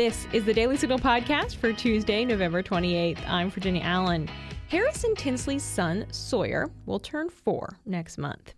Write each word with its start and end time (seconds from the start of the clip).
This 0.00 0.26
is 0.32 0.46
the 0.46 0.54
Daily 0.54 0.78
Signal 0.78 0.98
podcast 0.98 1.56
for 1.56 1.74
Tuesday, 1.74 2.24
November 2.24 2.62
28th. 2.62 3.18
I'm 3.28 3.50
Virginia 3.50 3.82
Allen. 3.82 4.30
Harrison 4.68 5.14
Tinsley's 5.14 5.62
son, 5.62 6.06
Sawyer, 6.10 6.70
will 6.86 6.98
turn 6.98 7.28
four 7.28 7.76
next 7.84 8.16
month. 8.16 8.54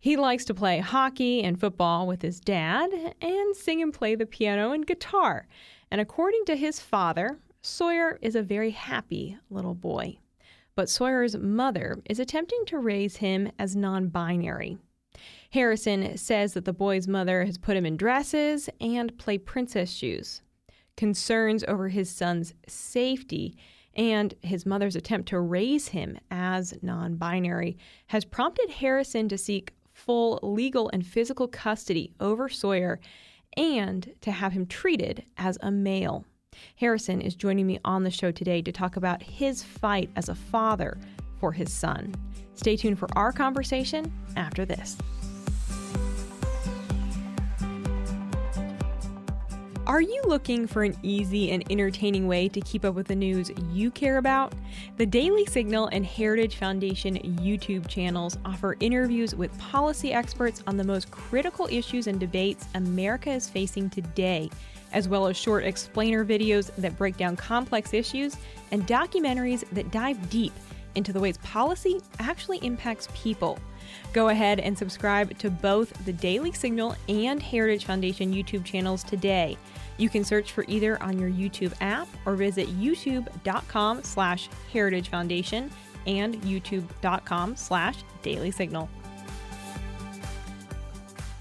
He 0.00 0.16
likes 0.16 0.46
to 0.46 0.54
play 0.54 0.78
hockey 0.78 1.42
and 1.42 1.60
football 1.60 2.06
with 2.06 2.22
his 2.22 2.40
dad 2.40 2.88
and 3.20 3.54
sing 3.54 3.82
and 3.82 3.92
play 3.92 4.14
the 4.14 4.24
piano 4.24 4.72
and 4.72 4.86
guitar. 4.86 5.46
And 5.90 6.00
according 6.00 6.46
to 6.46 6.56
his 6.56 6.80
father, 6.80 7.38
Sawyer 7.60 8.18
is 8.22 8.34
a 8.34 8.40
very 8.42 8.70
happy 8.70 9.36
little 9.50 9.74
boy. 9.74 10.16
But 10.74 10.88
Sawyer's 10.88 11.36
mother 11.36 11.98
is 12.08 12.18
attempting 12.18 12.64
to 12.64 12.78
raise 12.78 13.16
him 13.16 13.52
as 13.58 13.76
non 13.76 14.08
binary. 14.08 14.78
Harrison 15.50 16.16
says 16.16 16.54
that 16.54 16.64
the 16.64 16.72
boy's 16.72 17.06
mother 17.06 17.44
has 17.44 17.58
put 17.58 17.76
him 17.76 17.84
in 17.84 17.98
dresses 17.98 18.70
and 18.80 19.18
play 19.18 19.36
princess 19.36 19.92
shoes. 19.92 20.40
Concerns 20.98 21.62
over 21.68 21.90
his 21.90 22.10
son's 22.10 22.54
safety 22.66 23.56
and 23.94 24.34
his 24.42 24.66
mother's 24.66 24.96
attempt 24.96 25.28
to 25.28 25.38
raise 25.38 25.86
him 25.86 26.18
as 26.28 26.76
non 26.82 27.14
binary 27.14 27.78
has 28.08 28.24
prompted 28.24 28.68
Harrison 28.68 29.28
to 29.28 29.38
seek 29.38 29.74
full 29.92 30.40
legal 30.42 30.90
and 30.92 31.06
physical 31.06 31.46
custody 31.46 32.10
over 32.18 32.48
Sawyer 32.48 32.98
and 33.56 34.12
to 34.22 34.32
have 34.32 34.52
him 34.52 34.66
treated 34.66 35.22
as 35.36 35.56
a 35.60 35.70
male. 35.70 36.24
Harrison 36.74 37.20
is 37.20 37.36
joining 37.36 37.68
me 37.68 37.78
on 37.84 38.02
the 38.02 38.10
show 38.10 38.32
today 38.32 38.60
to 38.60 38.72
talk 38.72 38.96
about 38.96 39.22
his 39.22 39.62
fight 39.62 40.10
as 40.16 40.28
a 40.28 40.34
father 40.34 40.98
for 41.38 41.52
his 41.52 41.72
son. 41.72 42.12
Stay 42.56 42.74
tuned 42.74 42.98
for 42.98 43.08
our 43.14 43.30
conversation 43.30 44.12
after 44.36 44.64
this. 44.64 44.98
Are 49.88 50.02
you 50.02 50.20
looking 50.26 50.66
for 50.66 50.82
an 50.82 50.94
easy 51.02 51.50
and 51.50 51.64
entertaining 51.70 52.26
way 52.28 52.46
to 52.50 52.60
keep 52.60 52.84
up 52.84 52.94
with 52.94 53.06
the 53.06 53.16
news 53.16 53.50
you 53.72 53.90
care 53.90 54.18
about? 54.18 54.52
The 54.98 55.06
Daily 55.06 55.46
Signal 55.46 55.86
and 55.86 56.04
Heritage 56.04 56.56
Foundation 56.56 57.16
YouTube 57.40 57.88
channels 57.88 58.36
offer 58.44 58.76
interviews 58.80 59.34
with 59.34 59.58
policy 59.58 60.12
experts 60.12 60.62
on 60.66 60.76
the 60.76 60.84
most 60.84 61.10
critical 61.10 61.66
issues 61.70 62.06
and 62.06 62.20
debates 62.20 62.66
America 62.74 63.30
is 63.30 63.48
facing 63.48 63.88
today, 63.88 64.50
as 64.92 65.08
well 65.08 65.26
as 65.26 65.38
short 65.38 65.64
explainer 65.64 66.22
videos 66.22 66.70
that 66.76 66.98
break 66.98 67.16
down 67.16 67.34
complex 67.34 67.94
issues 67.94 68.36
and 68.72 68.86
documentaries 68.86 69.66
that 69.70 69.90
dive 69.90 70.28
deep 70.28 70.52
into 70.96 71.14
the 71.14 71.20
ways 71.20 71.38
policy 71.38 72.02
actually 72.18 72.58
impacts 72.58 73.08
people. 73.14 73.58
Go 74.12 74.28
ahead 74.28 74.60
and 74.60 74.76
subscribe 74.76 75.38
to 75.38 75.50
both 75.50 75.92
the 76.04 76.12
Daily 76.12 76.52
Signal 76.52 76.94
and 77.08 77.42
Heritage 77.42 77.86
Foundation 77.86 78.34
YouTube 78.34 78.64
channels 78.64 79.02
today. 79.02 79.56
You 79.98 80.08
can 80.08 80.24
search 80.24 80.52
for 80.52 80.64
either 80.68 81.00
on 81.02 81.18
your 81.18 81.28
YouTube 81.28 81.74
app 81.80 82.08
or 82.24 82.36
visit 82.36 82.68
youtube.com 82.68 84.02
slash 84.04 84.48
heritage 84.72 85.10
foundation 85.10 85.70
and 86.06 86.36
youtube.com 86.42 87.56
slash 87.56 87.96
daily 88.22 88.50
signal. 88.50 88.88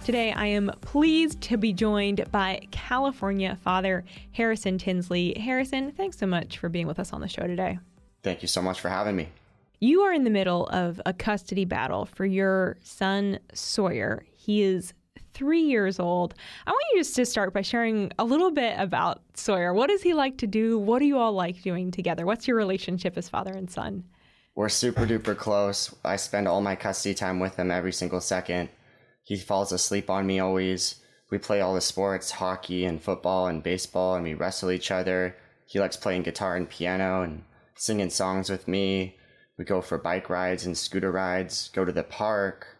Today, 0.04 0.32
I 0.32 0.46
am 0.46 0.72
pleased 0.82 1.42
to 1.42 1.58
be 1.58 1.74
joined 1.74 2.32
by 2.32 2.62
California 2.72 3.58
father 3.62 4.06
Harrison 4.32 4.78
Tinsley. 4.78 5.38
Harrison, 5.38 5.92
thanks 5.92 6.18
so 6.18 6.26
much 6.26 6.58
for 6.58 6.70
being 6.70 6.88
with 6.88 6.98
us 6.98 7.12
on 7.12 7.22
the 7.22 7.28
show 7.28 7.46
today. 7.46 7.78
Thank 8.24 8.42
you 8.42 8.48
so 8.48 8.62
much 8.62 8.80
for 8.80 8.90
having 8.90 9.16
me. 9.16 9.28
You 9.80 10.02
are 10.02 10.14
in 10.14 10.24
the 10.24 10.30
middle 10.30 10.66
of 10.68 11.00
a 11.06 11.14
custody 11.14 11.66
battle 11.66 12.06
for 12.06 12.26
your 12.26 12.78
son, 12.82 13.40
Sawyer. 13.54 14.24
He 14.36 14.64
is 14.64 14.94
three 15.38 15.62
years 15.62 16.00
old. 16.00 16.34
I 16.66 16.72
want 16.72 16.84
you 16.94 17.00
just 17.00 17.16
to 17.16 17.26
start 17.26 17.54
by 17.54 17.62
sharing 17.62 18.12
a 18.18 18.26
little 18.26 18.50
bit 18.50 18.76
about 18.80 19.22
Sawyer. 19.36 19.72
What 19.74 19.90
does 19.90 20.02
he 20.02 20.16
like 20.16 20.40
to 20.40 20.48
do? 20.48 20.80
What 20.80 21.00
do 21.00 21.06
you 21.06 21.18
all 21.18 21.34
like 21.34 21.62
doing 21.62 21.92
together? 21.92 22.26
What's 22.26 22.48
your 22.48 22.58
relationship 22.58 23.16
as 23.18 23.30
father 23.30 23.52
and 23.54 23.70
son? 23.70 24.04
We're 24.56 24.70
super 24.70 25.06
duper 25.06 25.38
close. 25.38 25.94
I 26.04 26.16
spend 26.16 26.48
all 26.48 26.62
my 26.62 26.76
custody 26.76 27.14
time 27.14 27.40
with 27.40 27.58
him 27.58 27.70
every 27.70 27.94
single 27.94 28.20
second. 28.20 28.70
He 29.24 29.38
falls 29.38 29.72
asleep 29.72 30.10
on 30.10 30.26
me 30.26 30.40
always. 30.40 30.96
We 31.30 31.38
play 31.38 31.62
all 31.62 31.76
the 31.76 31.82
sports, 31.82 32.32
hockey 32.32 32.86
and 32.86 33.00
football 33.02 33.46
and 33.46 33.62
baseball, 33.62 34.16
and 34.16 34.24
we 34.24 34.34
wrestle 34.34 34.72
each 34.72 34.90
other. 34.90 35.36
He 35.68 35.80
likes 35.80 35.98
playing 35.98 36.24
guitar 36.24 36.56
and 36.56 36.68
piano 36.68 37.22
and 37.22 37.44
singing 37.76 38.10
songs 38.10 38.50
with 38.50 38.68
me. 38.68 39.18
We 39.60 39.66
go 39.66 39.82
for 39.82 40.00
bike 40.00 40.32
rides 40.32 40.66
and 40.66 40.76
scooter 40.76 41.12
rides, 41.12 41.70
go 41.74 41.86
to 41.86 41.92
the 41.92 42.04
park, 42.04 42.78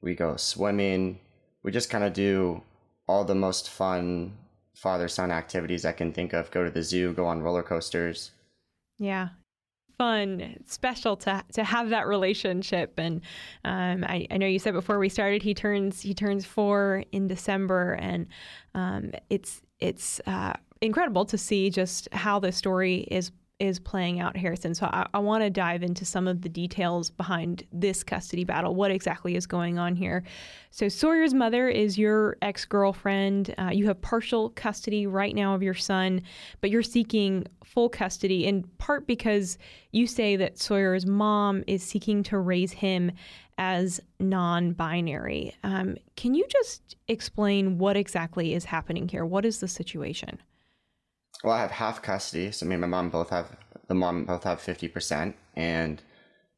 we 0.00 0.16
go 0.16 0.36
swimming. 0.36 1.20
We 1.62 1.70
just 1.70 1.90
kind 1.90 2.04
of 2.04 2.12
do 2.12 2.62
all 3.08 3.24
the 3.24 3.34
most 3.34 3.70
fun 3.70 4.32
father 4.74 5.08
son 5.08 5.30
activities 5.30 5.84
I 5.84 5.92
can 5.92 6.12
think 6.12 6.32
of. 6.32 6.50
Go 6.50 6.64
to 6.64 6.70
the 6.70 6.82
zoo, 6.82 7.12
go 7.12 7.26
on 7.26 7.42
roller 7.42 7.62
coasters. 7.62 8.32
Yeah. 8.98 9.28
Fun, 9.98 10.56
special 10.66 11.16
to 11.18 11.44
to 11.52 11.62
have 11.62 11.90
that 11.90 12.08
relationship, 12.08 12.94
and 12.98 13.20
um, 13.64 14.04
I, 14.04 14.26
I 14.30 14.38
know 14.38 14.46
you 14.46 14.58
said 14.58 14.72
before 14.72 14.98
we 14.98 15.08
started 15.08 15.42
he 15.42 15.54
turns 15.54 16.00
he 16.00 16.14
turns 16.14 16.44
four 16.44 17.04
in 17.12 17.28
December, 17.28 17.92
and 17.92 18.26
um, 18.74 19.12
it's 19.30 19.60
it's 19.78 20.20
uh, 20.26 20.54
incredible 20.80 21.24
to 21.26 21.38
see 21.38 21.70
just 21.70 22.08
how 22.12 22.40
the 22.40 22.50
story 22.50 23.06
is 23.10 23.30
is 23.62 23.78
playing 23.78 24.18
out, 24.18 24.36
Harrison. 24.36 24.74
So 24.74 24.86
I, 24.86 25.06
I 25.14 25.20
want 25.20 25.44
to 25.44 25.48
dive 25.48 25.84
into 25.84 26.04
some 26.04 26.26
of 26.26 26.42
the 26.42 26.48
details 26.48 27.10
behind 27.10 27.62
this 27.72 28.02
custody 28.02 28.42
battle. 28.42 28.74
What 28.74 28.90
exactly 28.90 29.36
is 29.36 29.46
going 29.46 29.78
on 29.78 29.94
here? 29.94 30.24
So 30.72 30.88
Sawyer's 30.88 31.32
mother 31.32 31.68
is 31.68 31.96
your 31.96 32.36
ex 32.42 32.64
girlfriend. 32.64 33.54
Uh, 33.58 33.70
you 33.72 33.86
have 33.86 34.00
partial 34.02 34.50
custody 34.50 35.06
right 35.06 35.32
now 35.32 35.54
of 35.54 35.62
your 35.62 35.74
son, 35.74 36.22
but 36.60 36.70
you're 36.70 36.82
seeking 36.82 37.46
full 37.64 37.88
custody 37.88 38.46
in 38.46 38.64
part 38.78 39.06
because 39.06 39.58
you 39.92 40.08
say 40.08 40.34
that 40.34 40.58
Sawyer's 40.58 41.06
mom 41.06 41.62
is 41.68 41.84
seeking 41.84 42.24
to 42.24 42.38
raise 42.38 42.72
him 42.72 43.12
as 43.58 44.00
non 44.18 44.72
binary. 44.72 45.54
Um, 45.62 45.96
can 46.16 46.34
you 46.34 46.44
just 46.48 46.96
explain 47.06 47.78
what 47.78 47.96
exactly 47.96 48.54
is 48.54 48.64
happening 48.64 49.06
here? 49.06 49.24
What 49.24 49.44
is 49.44 49.60
the 49.60 49.68
situation? 49.68 50.40
Well, 51.42 51.54
I 51.54 51.60
have 51.60 51.72
half 51.72 52.02
custody, 52.02 52.52
so 52.52 52.66
me 52.66 52.74
and 52.74 52.82
my 52.82 52.86
mom 52.86 53.10
both 53.10 53.30
have 53.30 53.56
the 53.88 53.94
mom 53.94 54.24
both 54.24 54.44
have 54.44 54.60
fifty 54.60 54.88
percent, 54.88 55.36
and 55.56 56.00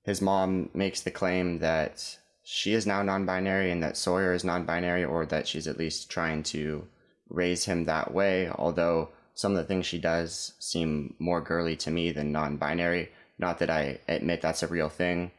his 0.02 0.20
mom 0.20 0.68
makes 0.74 1.00
the 1.00 1.10
claim 1.10 1.58
that 1.60 2.18
she 2.42 2.74
is 2.74 2.86
now 2.86 3.02
non-binary 3.02 3.70
and 3.70 3.82
that 3.82 3.96
Sawyer 3.96 4.34
is 4.34 4.44
non-binary, 4.44 5.04
or 5.04 5.24
that 5.26 5.48
she's 5.48 5.66
at 5.66 5.78
least 5.78 6.10
trying 6.10 6.42
to 6.44 6.86
raise 7.30 7.64
him 7.64 7.84
that 7.84 8.12
way. 8.12 8.50
Although 8.50 9.08
some 9.34 9.52
of 9.52 9.58
the 9.58 9.64
things 9.64 9.86
she 9.86 9.98
does 9.98 10.52
seem 10.60 11.14
more 11.18 11.40
girly 11.40 11.76
to 11.76 11.90
me 11.90 12.12
than 12.12 12.30
non-binary. 12.30 13.10
Not 13.38 13.58
that 13.58 13.70
I 13.70 13.98
admit 14.06 14.42
that's 14.42 14.62
a 14.62 14.68
real 14.68 14.88
thing. 14.88 15.32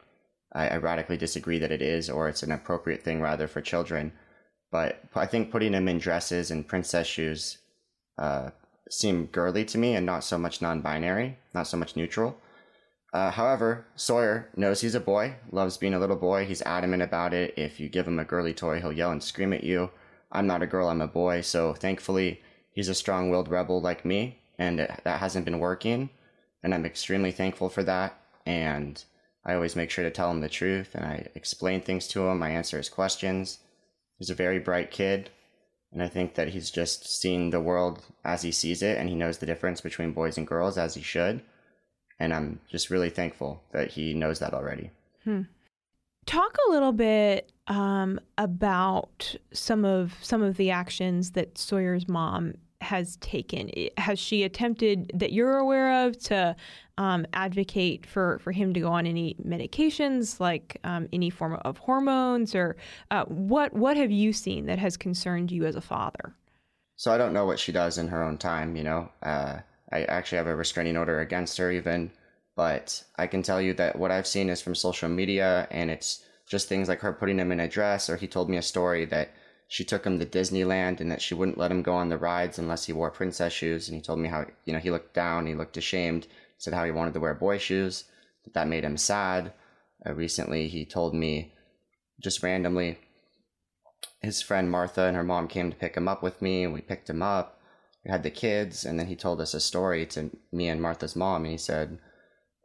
I, 0.54 0.68
I 0.70 0.78
radically 0.78 1.16
disagree 1.18 1.60
that 1.60 1.72
it 1.72 1.82
is, 1.82 2.10
or 2.10 2.28
it's 2.28 2.44
an 2.44 2.52
appropriate 2.52 3.04
thing 3.04 3.22
rather 3.22 3.48
for 3.48 3.62
children. 3.62 4.12
But 4.72 5.02
I 5.16 5.28
think 5.28 5.52
putting 5.52 5.74
him 5.74 5.88
in 5.88 6.00
dresses 6.00 6.52
and 6.52 6.68
princess 6.68 7.08
shoes 7.08 7.60
uh, 8.18 8.50
seem 8.90 9.28
girly 9.28 9.66
to 9.66 9.78
me 9.78 9.96
and 9.96 10.06
not 10.06 10.24
so 10.24 10.38
much 10.38 10.62
non 10.62 10.82
binary, 10.82 11.38
not 11.54 11.68
so 11.68 11.78
much 11.78 11.96
neutral. 11.96 12.38
Uh, 13.14 13.32
however, 13.32 13.86
Sawyer 13.96 14.50
knows 14.56 14.82
he's 14.82 14.96
a 14.96 15.00
boy, 15.00 15.36
loves 15.52 15.78
being 15.78 15.94
a 15.94 16.00
little 16.00 16.18
boy. 16.18 16.46
He's 16.46 16.62
adamant 16.64 17.02
about 17.02 17.34
it. 17.34 17.54
If 17.56 17.80
you 17.80 17.88
give 17.88 18.08
him 18.08 18.20
a 18.20 18.26
girly 18.26 18.54
toy, 18.54 18.82
he'll 18.82 18.92
yell 18.92 19.12
and 19.12 19.24
scream 19.24 19.54
at 19.54 19.64
you. 19.64 19.90
I'm 20.32 20.48
not 20.48 20.62
a 20.62 20.68
girl, 20.68 20.90
I'm 20.90 21.02
a 21.02 21.08
boy. 21.08 21.42
So 21.42 21.74
thankfully, 21.74 22.42
he's 22.72 22.90
a 22.90 22.94
strong 22.96 23.30
willed 23.30 23.48
rebel 23.48 23.80
like 23.82 24.04
me, 24.04 24.40
and 24.60 24.82
it, 24.82 24.92
that 25.06 25.20
hasn't 25.20 25.46
been 25.46 25.60
working. 25.60 26.10
And 26.62 26.74
I'm 26.74 26.86
extremely 26.86 27.32
thankful 27.32 27.70
for 27.70 27.84
that. 27.84 28.20
And 28.46 29.02
I 29.46 29.54
always 29.54 29.76
make 29.76 29.92
sure 29.92 30.04
to 30.04 30.12
tell 30.12 30.32
him 30.32 30.42
the 30.42 30.50
truth 30.50 30.96
and 30.96 31.06
I 31.06 31.28
explain 31.36 31.82
things 31.82 32.08
to 32.10 32.28
him. 32.28 32.42
I 32.42 32.50
answer 32.50 32.78
his 32.78 32.90
questions. 32.90 33.60
He's 34.18 34.32
a 34.32 34.36
very 34.36 34.60
bright 34.60 34.92
kid. 34.92 35.30
And 35.96 36.04
I 36.04 36.10
think 36.10 36.36
that 36.36 36.50
he's 36.50 36.70
just 36.70 37.08
seen 37.08 37.52
the 37.52 37.62
world 37.62 38.04
as 38.26 38.42
he 38.42 38.52
sees 38.52 38.84
it 38.84 38.98
and 38.98 39.08
he 39.08 39.16
knows 39.16 39.38
the 39.38 39.46
difference 39.46 39.80
between 39.80 40.12
boys 40.12 40.38
and 40.38 40.46
girls 40.46 40.78
as 40.78 40.94
he 40.94 41.02
should. 41.02 41.42
And 42.20 42.34
I'm 42.34 42.60
just 42.70 42.90
really 42.90 43.10
thankful 43.10 43.64
that 43.72 43.92
he 43.92 44.14
knows 44.14 44.40
that 44.40 44.54
already. 44.54 44.92
Hmm. 45.24 45.44
Talk 46.26 46.58
a 46.68 46.72
little 46.72 46.92
bit 46.92 47.54
um, 47.68 48.20
about 48.38 49.38
some 49.54 49.86
of 49.86 50.16
some 50.22 50.42
of 50.44 50.58
the 50.58 50.70
actions 50.70 51.32
that 51.32 51.58
Sawyer's 51.58 52.10
mom 52.10 52.56
has 52.86 53.18
taken? 53.18 53.70
Has 53.98 54.20
she 54.20 54.44
attempted 54.44 55.12
that 55.14 55.34
you're 55.34 55.58
aware 55.58 56.06
of 56.06 56.18
to 56.26 56.56
um, 56.98 57.26
advocate 57.34 58.06
for, 58.06 58.40
for 58.40 58.52
him 58.52 58.74
to 58.74 58.80
go 58.80 58.88
on 58.88 59.06
any 59.06 59.36
medications, 59.46 60.40
like 60.40 60.78
um, 60.84 61.10
any 61.12 61.30
form 61.30 61.56
of 61.66 61.78
hormones, 61.78 62.56
or 62.56 62.78
uh, 63.12 63.26
what 63.26 63.74
what 63.74 63.98
have 63.98 64.12
you 64.12 64.32
seen 64.32 64.66
that 64.68 64.80
has 64.80 64.96
concerned 64.96 65.52
you 65.52 65.66
as 65.66 65.76
a 65.76 65.82
father? 65.82 66.34
So 66.96 67.12
I 67.12 67.18
don't 67.18 67.34
know 67.34 67.46
what 67.46 67.60
she 67.60 67.72
does 67.72 67.98
in 67.98 68.08
her 68.08 68.24
own 68.24 68.38
time. 68.38 68.76
You 68.76 68.84
know, 68.84 69.10
uh, 69.24 69.60
I 69.92 70.04
actually 70.04 70.38
have 70.38 70.48
a 70.48 70.56
restraining 70.56 70.98
order 70.98 71.20
against 71.20 71.58
her 71.58 71.72
even, 71.72 72.12
but 72.56 73.04
I 73.18 73.28
can 73.28 73.44
tell 73.44 73.62
you 73.62 73.74
that 73.74 73.98
what 73.98 74.12
I've 74.12 74.28
seen 74.28 74.50
is 74.50 74.62
from 74.62 74.76
social 74.76 75.10
media, 75.10 75.68
and 75.72 75.92
it's 75.92 76.24
just 76.48 76.70
things 76.70 76.88
like 76.88 77.02
her 77.02 77.14
putting 77.14 77.40
him 77.40 77.52
in 77.52 77.60
a 77.60 77.68
dress, 77.68 78.10
or 78.10 78.16
he 78.16 78.28
told 78.28 78.50
me 78.50 78.58
a 78.58 78.62
story 78.62 79.06
that 79.06 79.30
she 79.68 79.84
took 79.84 80.06
him 80.06 80.20
to 80.20 80.26
Disneyland 80.26 81.00
and 81.00 81.12
that 81.12 81.22
she 81.22 81.34
wouldn't 81.34 81.58
let 81.58 81.72
him 81.72 81.82
go 81.82 81.96
on 81.96 82.10
the 82.10 82.18
rides 82.18 82.60
unless 82.60 82.86
he 82.86 82.94
wore 82.94 83.12
princess 83.12 83.52
shoes. 83.52 83.88
And 83.88 83.96
he 83.96 84.02
told 84.02 84.20
me 84.20 84.30
how, 84.30 84.46
you 84.66 84.74
know, 84.74 84.80
he 84.80 84.92
looked 84.92 85.14
down, 85.14 85.48
he 85.48 85.56
looked 85.56 85.78
ashamed, 85.78 86.28
said 86.58 86.74
how 86.74 86.86
he 86.86 86.92
wanted 86.92 87.14
to 87.16 87.20
wear 87.20 87.34
boy 87.34 87.58
shoes, 87.58 88.06
that 88.44 88.54
that 88.54 88.68
made 88.68 88.84
him 88.84 88.98
sad. 88.98 89.54
Uh, 90.06 90.14
recently, 90.14 90.68
he 90.68 90.86
told 90.86 91.16
me 91.16 91.54
just 92.22 92.44
randomly, 92.44 93.00
his 94.22 94.42
friend 94.42 94.70
Martha 94.70 95.04
and 95.04 95.18
her 95.18 95.24
mom 95.24 95.48
came 95.48 95.70
to 95.72 95.78
pick 95.78 95.96
him 95.96 96.08
up 96.08 96.22
with 96.22 96.42
me, 96.42 96.64
and 96.64 96.74
we 96.74 96.82
picked 96.82 97.10
him 97.10 97.22
up. 97.22 97.60
We 98.04 98.12
had 98.12 98.24
the 98.24 98.30
kids, 98.30 98.86
and 98.86 99.00
then 99.00 99.08
he 99.08 99.16
told 99.16 99.42
us 99.42 99.54
a 99.54 99.60
story 99.60 100.06
to 100.08 100.30
me 100.52 100.68
and 100.68 100.82
Martha's 100.82 101.16
mom, 101.16 101.44
and 101.44 101.52
he 101.52 101.58
said, 101.58 101.98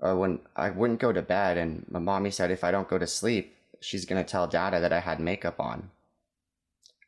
uh, 0.03 0.15
when 0.15 0.41
I 0.57 0.71
wouldn't 0.71 1.01
go 1.01 1.13
to 1.13 1.23
bed, 1.23 1.59
and 1.59 1.87
my 1.91 1.99
mommy 1.99 2.31
said 2.31 2.51
if 2.51 2.65
I 2.65 2.71
don't 2.71 2.89
go 2.89 2.99
to 2.99 3.07
sleep, 3.07 3.57
she's 3.81 4.05
gonna 4.05 4.25
tell 4.25 4.47
Dada 4.47 4.81
that 4.81 4.93
I 4.93 5.01
had 5.01 5.21
makeup 5.21 5.61
on. 5.61 5.91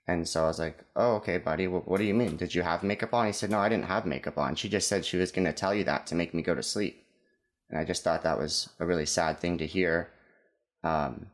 And 0.06 0.28
so 0.28 0.44
I 0.44 0.48
was 0.48 0.58
like, 0.58 0.84
oh, 0.96 1.14
okay, 1.16 1.38
buddy, 1.38 1.68
what, 1.68 1.86
what 1.86 1.98
do 1.98 2.04
you 2.04 2.14
mean? 2.14 2.36
Did 2.36 2.54
you 2.54 2.62
have 2.62 2.82
makeup 2.82 3.14
on? 3.14 3.26
He 3.26 3.32
said, 3.32 3.50
no, 3.50 3.58
I 3.58 3.68
didn't 3.68 3.86
have 3.86 4.04
makeup 4.04 4.36
on. 4.36 4.56
She 4.56 4.68
just 4.68 4.88
said 4.88 5.04
she 5.04 5.16
was 5.16 5.30
going 5.30 5.46
to 5.46 5.52
tell 5.52 5.74
you 5.74 5.84
that 5.84 6.06
to 6.08 6.14
make 6.14 6.34
me 6.34 6.42
go 6.42 6.54
to 6.54 6.62
sleep. 6.62 7.04
And 7.70 7.78
I 7.78 7.84
just 7.84 8.02
thought 8.02 8.24
that 8.24 8.38
was 8.38 8.68
a 8.80 8.86
really 8.86 9.06
sad 9.06 9.38
thing 9.38 9.58
to 9.58 9.66
hear. 9.66 10.10
Um, 10.82 11.26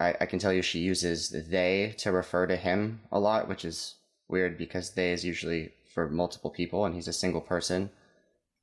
I, 0.00 0.14
I 0.20 0.26
can 0.26 0.40
tell 0.40 0.52
you 0.52 0.62
she 0.62 0.80
uses 0.80 1.30
they 1.48 1.94
to 1.98 2.10
refer 2.10 2.46
to 2.46 2.56
him 2.56 3.00
a 3.12 3.20
lot, 3.20 3.48
which 3.48 3.64
is 3.64 3.94
weird 4.28 4.58
because 4.58 4.90
they 4.90 5.12
is 5.12 5.24
usually 5.24 5.72
for 5.94 6.10
multiple 6.10 6.50
people 6.50 6.84
and 6.84 6.94
he's 6.94 7.08
a 7.08 7.12
single 7.12 7.40
person. 7.40 7.90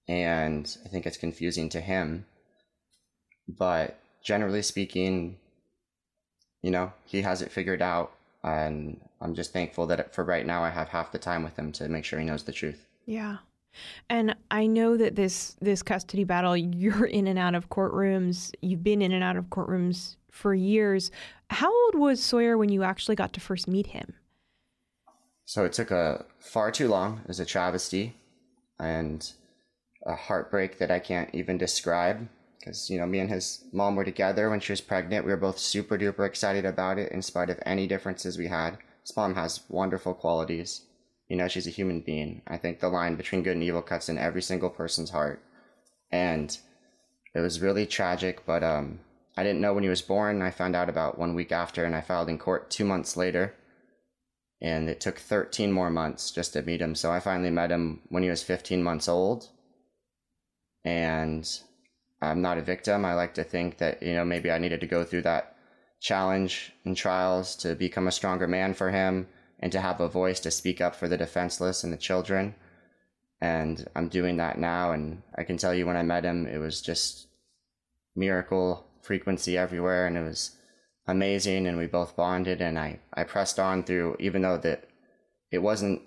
And 0.07 0.77
I 0.85 0.89
think 0.89 1.05
it's 1.05 1.17
confusing 1.17 1.69
to 1.69 1.79
him. 1.79 2.25
But 3.47 3.97
generally 4.23 4.61
speaking, 4.61 5.37
you 6.61 6.71
know, 6.71 6.91
he 7.05 7.21
has 7.21 7.41
it 7.41 7.51
figured 7.51 7.81
out 7.81 8.11
and 8.43 8.99
I'm 9.19 9.35
just 9.35 9.53
thankful 9.53 9.85
that 9.87 10.13
for 10.13 10.23
right 10.23 10.45
now 10.45 10.63
I 10.63 10.69
have 10.69 10.89
half 10.89 11.11
the 11.11 11.19
time 11.19 11.43
with 11.43 11.57
him 11.57 11.71
to 11.73 11.87
make 11.89 12.05
sure 12.05 12.19
he 12.19 12.25
knows 12.25 12.43
the 12.43 12.51
truth. 12.51 12.87
Yeah. 13.05 13.37
And 14.09 14.35
I 14.49 14.67
know 14.67 14.97
that 14.97 15.15
this 15.15 15.55
this 15.61 15.81
custody 15.81 16.23
battle, 16.23 16.57
you're 16.57 17.05
in 17.05 17.27
and 17.27 17.39
out 17.39 17.55
of 17.55 17.69
courtrooms. 17.69 18.51
You've 18.61 18.83
been 18.83 19.01
in 19.01 19.11
and 19.11 19.23
out 19.23 19.37
of 19.37 19.45
courtrooms 19.45 20.15
for 20.29 20.53
years. 20.53 21.11
How 21.49 21.71
old 21.85 21.95
was 21.95 22.21
Sawyer 22.21 22.57
when 22.57 22.69
you 22.69 22.83
actually 22.83 23.15
got 23.15 23.33
to 23.33 23.39
first 23.39 23.67
meet 23.67 23.87
him? 23.87 24.13
So 25.45 25.65
it 25.65 25.73
took 25.73 25.91
a 25.91 26.25
far 26.39 26.71
too 26.71 26.87
long. 26.87 27.19
It 27.23 27.27
was 27.27 27.39
a 27.39 27.45
travesty 27.45 28.15
and 28.79 29.29
a 30.05 30.15
heartbreak 30.15 30.79
that 30.79 30.91
I 30.91 30.99
can't 30.99 31.29
even 31.33 31.57
describe 31.57 32.27
because 32.61 32.89
you 32.89 32.99
know 32.99 33.05
me 33.05 33.19
and 33.19 33.29
his 33.29 33.65
mom 33.73 33.95
were 33.95 34.05
together 34.05 34.49
when 34.49 34.59
she 34.59 34.71
was 34.71 34.81
pregnant. 34.81 35.25
We 35.25 35.31
were 35.31 35.37
both 35.37 35.57
super 35.57 35.97
duper 35.97 36.25
excited 36.25 36.63
about 36.63 36.99
it, 36.99 37.11
in 37.11 37.21
spite 37.21 37.49
of 37.49 37.59
any 37.65 37.87
differences 37.87 38.37
we 38.37 38.47
had. 38.47 38.77
His 39.01 39.15
mom 39.17 39.35
has 39.35 39.63
wonderful 39.67 40.13
qualities. 40.13 40.81
You 41.27 41.37
know, 41.37 41.47
she's 41.47 41.67
a 41.67 41.71
human 41.71 42.01
being. 42.01 42.41
I 42.47 42.57
think 42.57 42.79
the 42.79 42.89
line 42.89 43.15
between 43.15 43.43
good 43.43 43.53
and 43.53 43.63
evil 43.63 43.81
cuts 43.81 44.09
in 44.09 44.17
every 44.17 44.41
single 44.41 44.69
person's 44.69 45.09
heart, 45.09 45.41
and 46.11 46.55
it 47.33 47.39
was 47.39 47.61
really 47.61 47.85
tragic. 47.85 48.45
But 48.45 48.63
um, 48.63 48.99
I 49.35 49.43
didn't 49.43 49.61
know 49.61 49.73
when 49.73 49.83
he 49.83 49.89
was 49.89 50.01
born. 50.01 50.41
I 50.41 50.51
found 50.51 50.75
out 50.75 50.89
about 50.89 51.17
one 51.17 51.33
week 51.33 51.51
after, 51.51 51.83
and 51.83 51.95
I 51.95 52.01
filed 52.01 52.29
in 52.29 52.37
court 52.37 52.69
two 52.69 52.85
months 52.85 53.17
later. 53.17 53.55
And 54.63 54.87
it 54.87 55.01
took 55.01 55.17
13 55.17 55.71
more 55.71 55.89
months 55.89 56.29
just 56.29 56.53
to 56.53 56.61
meet 56.61 56.81
him. 56.81 56.93
So 56.93 57.11
I 57.11 57.19
finally 57.19 57.49
met 57.49 57.71
him 57.71 58.01
when 58.09 58.21
he 58.21 58.29
was 58.29 58.43
15 58.43 58.83
months 58.83 59.07
old. 59.07 59.49
And 60.85 61.49
I'm 62.21 62.41
not 62.41 62.57
a 62.57 62.61
victim. 62.61 63.03
I 63.03 63.15
like 63.15 63.33
to 63.35 63.43
think 63.43 63.79
that, 63.79 64.03
you 64.03 64.13
know, 64.13 64.23
maybe 64.23 64.51
I 64.51 64.59
needed 64.59 64.81
to 64.81 64.87
go 64.87 65.03
through 65.03 65.23
that 65.23 65.55
challenge 65.99 66.73
and 66.85 66.95
trials 66.95 67.55
to 67.57 67.75
become 67.75 68.07
a 68.07 68.11
stronger 68.11 68.47
man 68.47 68.73
for 68.73 68.91
him 68.91 69.27
and 69.59 69.71
to 69.71 69.81
have 69.81 69.99
a 69.99 70.07
voice 70.07 70.39
to 70.41 70.51
speak 70.51 70.81
up 70.81 70.95
for 70.95 71.07
the 71.07 71.17
defenseless 71.17 71.83
and 71.83 71.91
the 71.91 71.97
children. 71.97 72.55
And 73.39 73.87
I'm 73.95 74.07
doing 74.07 74.37
that 74.37 74.59
now. 74.59 74.91
And 74.91 75.23
I 75.35 75.43
can 75.43 75.57
tell 75.57 75.73
you 75.73 75.87
when 75.87 75.97
I 75.97 76.03
met 76.03 76.23
him, 76.23 76.45
it 76.45 76.59
was 76.59 76.81
just 76.81 77.27
miracle 78.15 78.85
frequency 79.01 79.57
everywhere. 79.57 80.05
And 80.05 80.15
it 80.15 80.23
was 80.23 80.57
amazing. 81.07 81.65
And 81.65 81.77
we 81.77 81.87
both 81.87 82.15
bonded. 82.15 82.61
And 82.61 82.77
I, 82.77 82.99
I 83.13 83.23
pressed 83.23 83.59
on 83.59 83.83
through, 83.83 84.17
even 84.19 84.43
though 84.43 84.57
that 84.57 84.87
it 85.51 85.59
wasn't 85.59 86.01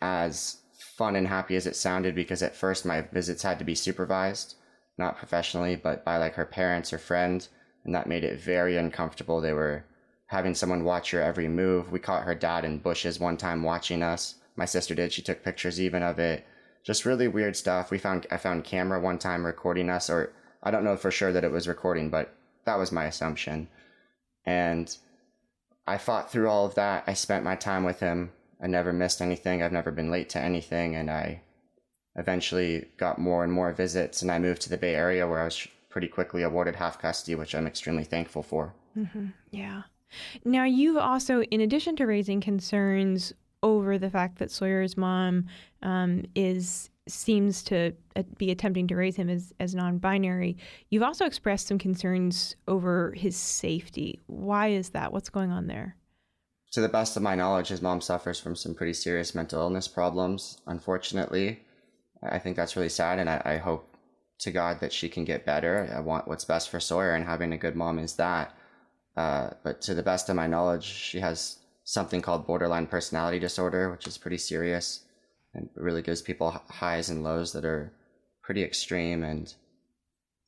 as 0.00 0.58
fun 0.96 1.16
and 1.16 1.26
happy 1.26 1.56
as 1.56 1.66
it 1.66 1.74
sounded 1.74 2.14
because 2.14 2.42
at 2.42 2.54
first 2.54 2.86
my 2.86 3.00
visits 3.00 3.42
had 3.42 3.58
to 3.58 3.64
be 3.64 3.74
supervised 3.74 4.54
not 4.98 5.18
professionally, 5.18 5.76
but 5.76 6.04
by 6.04 6.16
like 6.16 6.34
her 6.34 6.46
parents 6.46 6.92
or 6.92 6.98
friends. 6.98 7.48
And 7.84 7.94
that 7.94 8.08
made 8.08 8.24
it 8.24 8.40
very 8.40 8.76
uncomfortable. 8.76 9.40
They 9.40 9.52
were 9.52 9.84
having 10.26 10.54
someone 10.54 10.84
watch 10.84 11.10
her 11.12 11.22
every 11.22 11.48
move. 11.48 11.92
We 11.92 11.98
caught 11.98 12.24
her 12.24 12.34
dad 12.34 12.64
in 12.64 12.78
bushes 12.78 13.20
one 13.20 13.36
time 13.36 13.62
watching 13.62 14.02
us. 14.02 14.36
My 14.56 14.64
sister 14.64 14.94
did. 14.94 15.12
She 15.12 15.22
took 15.22 15.44
pictures 15.44 15.80
even 15.80 16.02
of 16.02 16.18
it. 16.18 16.44
Just 16.84 17.04
really 17.04 17.28
weird 17.28 17.56
stuff. 17.56 17.90
We 17.90 17.98
found, 17.98 18.26
I 18.30 18.36
found 18.36 18.64
camera 18.64 19.00
one 19.00 19.18
time 19.18 19.44
recording 19.44 19.90
us, 19.90 20.08
or 20.10 20.32
I 20.62 20.70
don't 20.70 20.84
know 20.84 20.96
for 20.96 21.10
sure 21.10 21.32
that 21.32 21.44
it 21.44 21.52
was 21.52 21.68
recording, 21.68 22.10
but 22.10 22.34
that 22.64 22.78
was 22.78 22.90
my 22.90 23.04
assumption. 23.04 23.68
And 24.44 24.96
I 25.86 25.98
fought 25.98 26.30
through 26.30 26.48
all 26.48 26.66
of 26.66 26.74
that. 26.74 27.04
I 27.06 27.14
spent 27.14 27.44
my 27.44 27.54
time 27.54 27.84
with 27.84 28.00
him. 28.00 28.32
I 28.60 28.66
never 28.66 28.92
missed 28.92 29.20
anything. 29.20 29.62
I've 29.62 29.72
never 29.72 29.92
been 29.92 30.10
late 30.10 30.28
to 30.30 30.40
anything. 30.40 30.96
And 30.96 31.10
I 31.10 31.42
eventually 32.16 32.86
got 32.96 33.18
more 33.18 33.44
and 33.44 33.52
more 33.52 33.72
visits, 33.72 34.22
and 34.22 34.30
I 34.30 34.38
moved 34.38 34.62
to 34.62 34.70
the 34.70 34.76
Bay 34.76 34.94
Area 34.94 35.26
where 35.26 35.40
I 35.40 35.44
was 35.44 35.66
pretty 35.88 36.08
quickly 36.08 36.42
awarded 36.42 36.76
half 36.76 36.98
custody, 36.98 37.34
which 37.34 37.54
I'm 37.54 37.66
extremely 37.66 38.04
thankful 38.04 38.42
for. 38.42 38.74
Mm-hmm. 38.96 39.26
Yeah. 39.50 39.82
Now, 40.44 40.64
you've 40.64 40.96
also, 40.96 41.42
in 41.42 41.60
addition 41.60 41.96
to 41.96 42.06
raising 42.06 42.40
concerns 42.40 43.32
over 43.62 43.98
the 43.98 44.10
fact 44.10 44.38
that 44.38 44.50
Sawyer's 44.50 44.96
mom 44.96 45.46
um, 45.82 46.24
is 46.34 46.90
seems 47.08 47.62
to 47.62 47.92
uh, 48.16 48.22
be 48.36 48.50
attempting 48.50 48.88
to 48.88 48.96
raise 48.96 49.14
him 49.14 49.28
as, 49.28 49.52
as 49.60 49.74
non-binary, 49.74 50.56
you've 50.90 51.04
also 51.04 51.24
expressed 51.24 51.68
some 51.68 51.78
concerns 51.78 52.56
over 52.66 53.12
his 53.12 53.36
safety. 53.36 54.20
Why 54.26 54.68
is 54.68 54.90
that? 54.90 55.12
What's 55.12 55.28
going 55.28 55.52
on 55.52 55.68
there? 55.68 55.96
To 56.72 56.80
the 56.80 56.88
best 56.88 57.16
of 57.16 57.22
my 57.22 57.36
knowledge, 57.36 57.68
his 57.68 57.80
mom 57.80 58.00
suffers 58.00 58.40
from 58.40 58.56
some 58.56 58.74
pretty 58.74 58.92
serious 58.92 59.34
mental 59.34 59.60
illness 59.60 59.86
problems, 59.86 60.58
unfortunately. 60.66 61.64
I 62.32 62.38
think 62.38 62.56
that's 62.56 62.76
really 62.76 62.88
sad, 62.88 63.18
and 63.18 63.28
I, 63.28 63.42
I 63.44 63.56
hope 63.58 63.96
to 64.40 64.50
God 64.50 64.80
that 64.80 64.92
she 64.92 65.08
can 65.08 65.24
get 65.24 65.46
better. 65.46 65.90
I 65.94 66.00
want 66.00 66.28
what's 66.28 66.44
best 66.44 66.68
for 66.70 66.80
Sawyer, 66.80 67.14
and 67.14 67.24
having 67.24 67.52
a 67.52 67.58
good 67.58 67.76
mom 67.76 67.98
is 67.98 68.16
that. 68.16 68.54
Uh, 69.16 69.50
but 69.62 69.80
to 69.82 69.94
the 69.94 70.02
best 70.02 70.28
of 70.28 70.36
my 70.36 70.46
knowledge, 70.46 70.84
she 70.84 71.20
has 71.20 71.58
something 71.84 72.20
called 72.20 72.46
borderline 72.46 72.86
personality 72.86 73.38
disorder, 73.38 73.90
which 73.90 74.06
is 74.06 74.18
pretty 74.18 74.38
serious 74.38 75.04
and 75.56 75.70
really 75.74 76.02
gives 76.02 76.22
people 76.22 76.50
highs 76.68 77.08
and 77.08 77.24
lows 77.24 77.52
that 77.52 77.64
are 77.64 77.92
pretty 78.42 78.62
extreme. 78.62 79.24
And 79.24 79.52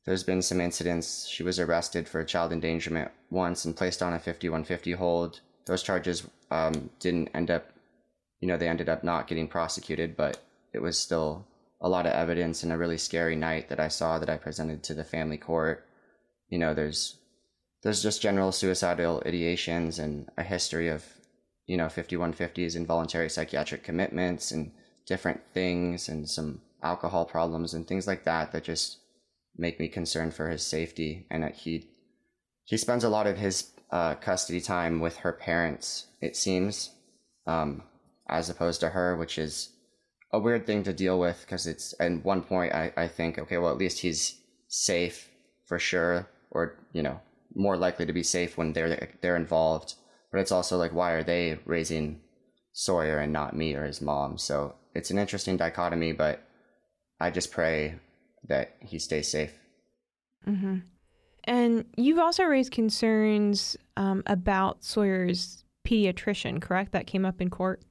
there's 0.05 0.23
been 0.23 0.41
some 0.41 0.61
incidents. 0.61 1.27
She 1.27 1.43
was 1.43 1.59
arrested 1.59 2.07
for 2.07 2.23
child 2.23 2.53
endangerment 2.53 3.11
once 3.29 3.65
and 3.65 3.75
placed 3.75 4.01
on 4.01 4.13
a 4.13 4.19
5150 4.19 4.91
hold. 4.93 5.39
Those 5.65 5.83
charges 5.83 6.27
um, 6.51 6.89
didn't 6.99 7.29
end 7.33 7.51
up, 7.51 7.71
you 8.39 8.47
know, 8.47 8.57
they 8.57 8.67
ended 8.67 8.89
up 8.89 9.03
not 9.03 9.27
getting 9.27 9.47
prosecuted, 9.47 10.15
but 10.15 10.39
it 10.73 10.81
was 10.81 10.97
still 10.97 11.45
a 11.81 11.89
lot 11.89 12.05
of 12.05 12.13
evidence 12.13 12.63
and 12.63 12.71
a 12.71 12.77
really 12.77 12.97
scary 12.97 13.35
night 13.35 13.69
that 13.69 13.79
I 13.79 13.87
saw 13.87 14.19
that 14.19 14.29
I 14.29 14.37
presented 14.37 14.83
to 14.83 14.93
the 14.93 15.03
family 15.03 15.37
court. 15.37 15.85
You 16.49 16.59
know, 16.59 16.73
there's 16.73 17.17
there's 17.83 18.03
just 18.03 18.21
general 18.21 18.51
suicidal 18.51 19.23
ideations 19.25 19.99
and 19.99 20.29
a 20.37 20.43
history 20.43 20.89
of, 20.89 21.05
you 21.65 21.77
know, 21.77 21.85
5150s 21.85 22.75
involuntary 22.75 23.29
psychiatric 23.29 23.83
commitments 23.83 24.51
and 24.51 24.71
different 25.05 25.41
things 25.53 26.09
and 26.09 26.29
some 26.29 26.61
alcohol 26.83 27.25
problems 27.25 27.73
and 27.73 27.87
things 27.87 28.07
like 28.07 28.25
that 28.25 28.51
that 28.51 28.63
just 28.63 28.97
make 29.57 29.79
me 29.79 29.87
concerned 29.87 30.33
for 30.33 30.49
his 30.49 30.65
safety. 30.65 31.25
And 31.29 31.43
that 31.43 31.55
he 31.55 31.87
he 32.65 32.77
spends 32.77 33.03
a 33.03 33.09
lot 33.09 33.27
of 33.27 33.37
his 33.37 33.71
uh, 33.91 34.15
custody 34.15 34.61
time 34.61 34.99
with 34.99 35.17
her 35.17 35.33
parents, 35.33 36.07
it 36.21 36.35
seems, 36.35 36.91
um, 37.47 37.81
as 38.27 38.49
opposed 38.49 38.79
to 38.81 38.89
her, 38.89 39.15
which 39.15 39.39
is 39.39 39.69
a 40.31 40.39
weird 40.39 40.65
thing 40.65 40.83
to 40.83 40.93
deal 40.93 41.19
with 41.19 41.41
because 41.41 41.65
it's 41.65 41.93
at 41.99 42.23
one 42.23 42.41
point 42.41 42.73
I, 42.73 42.93
I 42.95 43.07
think 43.07 43.39
okay 43.39 43.57
well 43.57 43.71
at 43.71 43.77
least 43.77 43.99
he's 43.99 44.39
safe 44.67 45.29
for 45.65 45.79
sure 45.79 46.29
or 46.51 46.75
you 46.93 47.01
know 47.01 47.19
more 47.55 47.77
likely 47.77 48.05
to 48.05 48.13
be 48.13 48.23
safe 48.23 48.57
when 48.57 48.73
they're 48.73 49.09
they're 49.21 49.35
involved. 49.35 49.95
But 50.31 50.39
it's 50.39 50.51
also 50.51 50.77
like 50.77 50.93
why 50.93 51.11
are 51.11 51.23
they 51.23 51.57
raising 51.65 52.21
Sawyer 52.73 53.17
and 53.19 53.33
not 53.33 53.55
me 53.55 53.73
or 53.73 53.85
his 53.85 54.01
mom? 54.01 54.37
So 54.37 54.75
it's 54.93 55.11
an 55.11 55.17
interesting 55.17 55.57
dichotomy 55.57 56.13
but 56.13 56.43
I 57.19 57.31
just 57.31 57.51
pray 57.51 57.95
that 58.47 58.75
he 58.79 58.99
stays 58.99 59.29
safe. 59.29 59.53
Mm-hmm. 60.47 60.77
and 61.43 61.85
you've 61.97 62.17
also 62.17 62.45
raised 62.45 62.71
concerns 62.71 63.75
um, 63.97 64.23
about 64.25 64.85
Sawyer's 64.85 65.65
pediatrician 65.85 66.61
correct? 66.61 66.93
That 66.93 67.07
came 67.07 67.25
up 67.25 67.41
in 67.41 67.49
court 67.49 67.81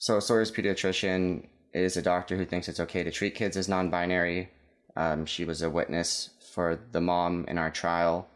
so 0.00 0.16
a 0.16 0.20
Sawyer's 0.22 0.50
pediatrician 0.50 1.46
is 1.74 1.96
a 1.96 2.02
doctor 2.02 2.38
who 2.38 2.46
thinks 2.46 2.68
it's 2.68 2.80
okay 2.80 3.04
to 3.04 3.10
treat 3.10 3.34
kids 3.34 3.54
as 3.54 3.68
non-binary. 3.68 4.48
Um, 4.96 5.26
she 5.26 5.44
was 5.44 5.60
a 5.60 5.68
witness 5.68 6.30
for 6.54 6.80
the 6.90 7.02
mom 7.02 7.44
in 7.46 7.58
our 7.58 7.70
trial. 7.70 8.26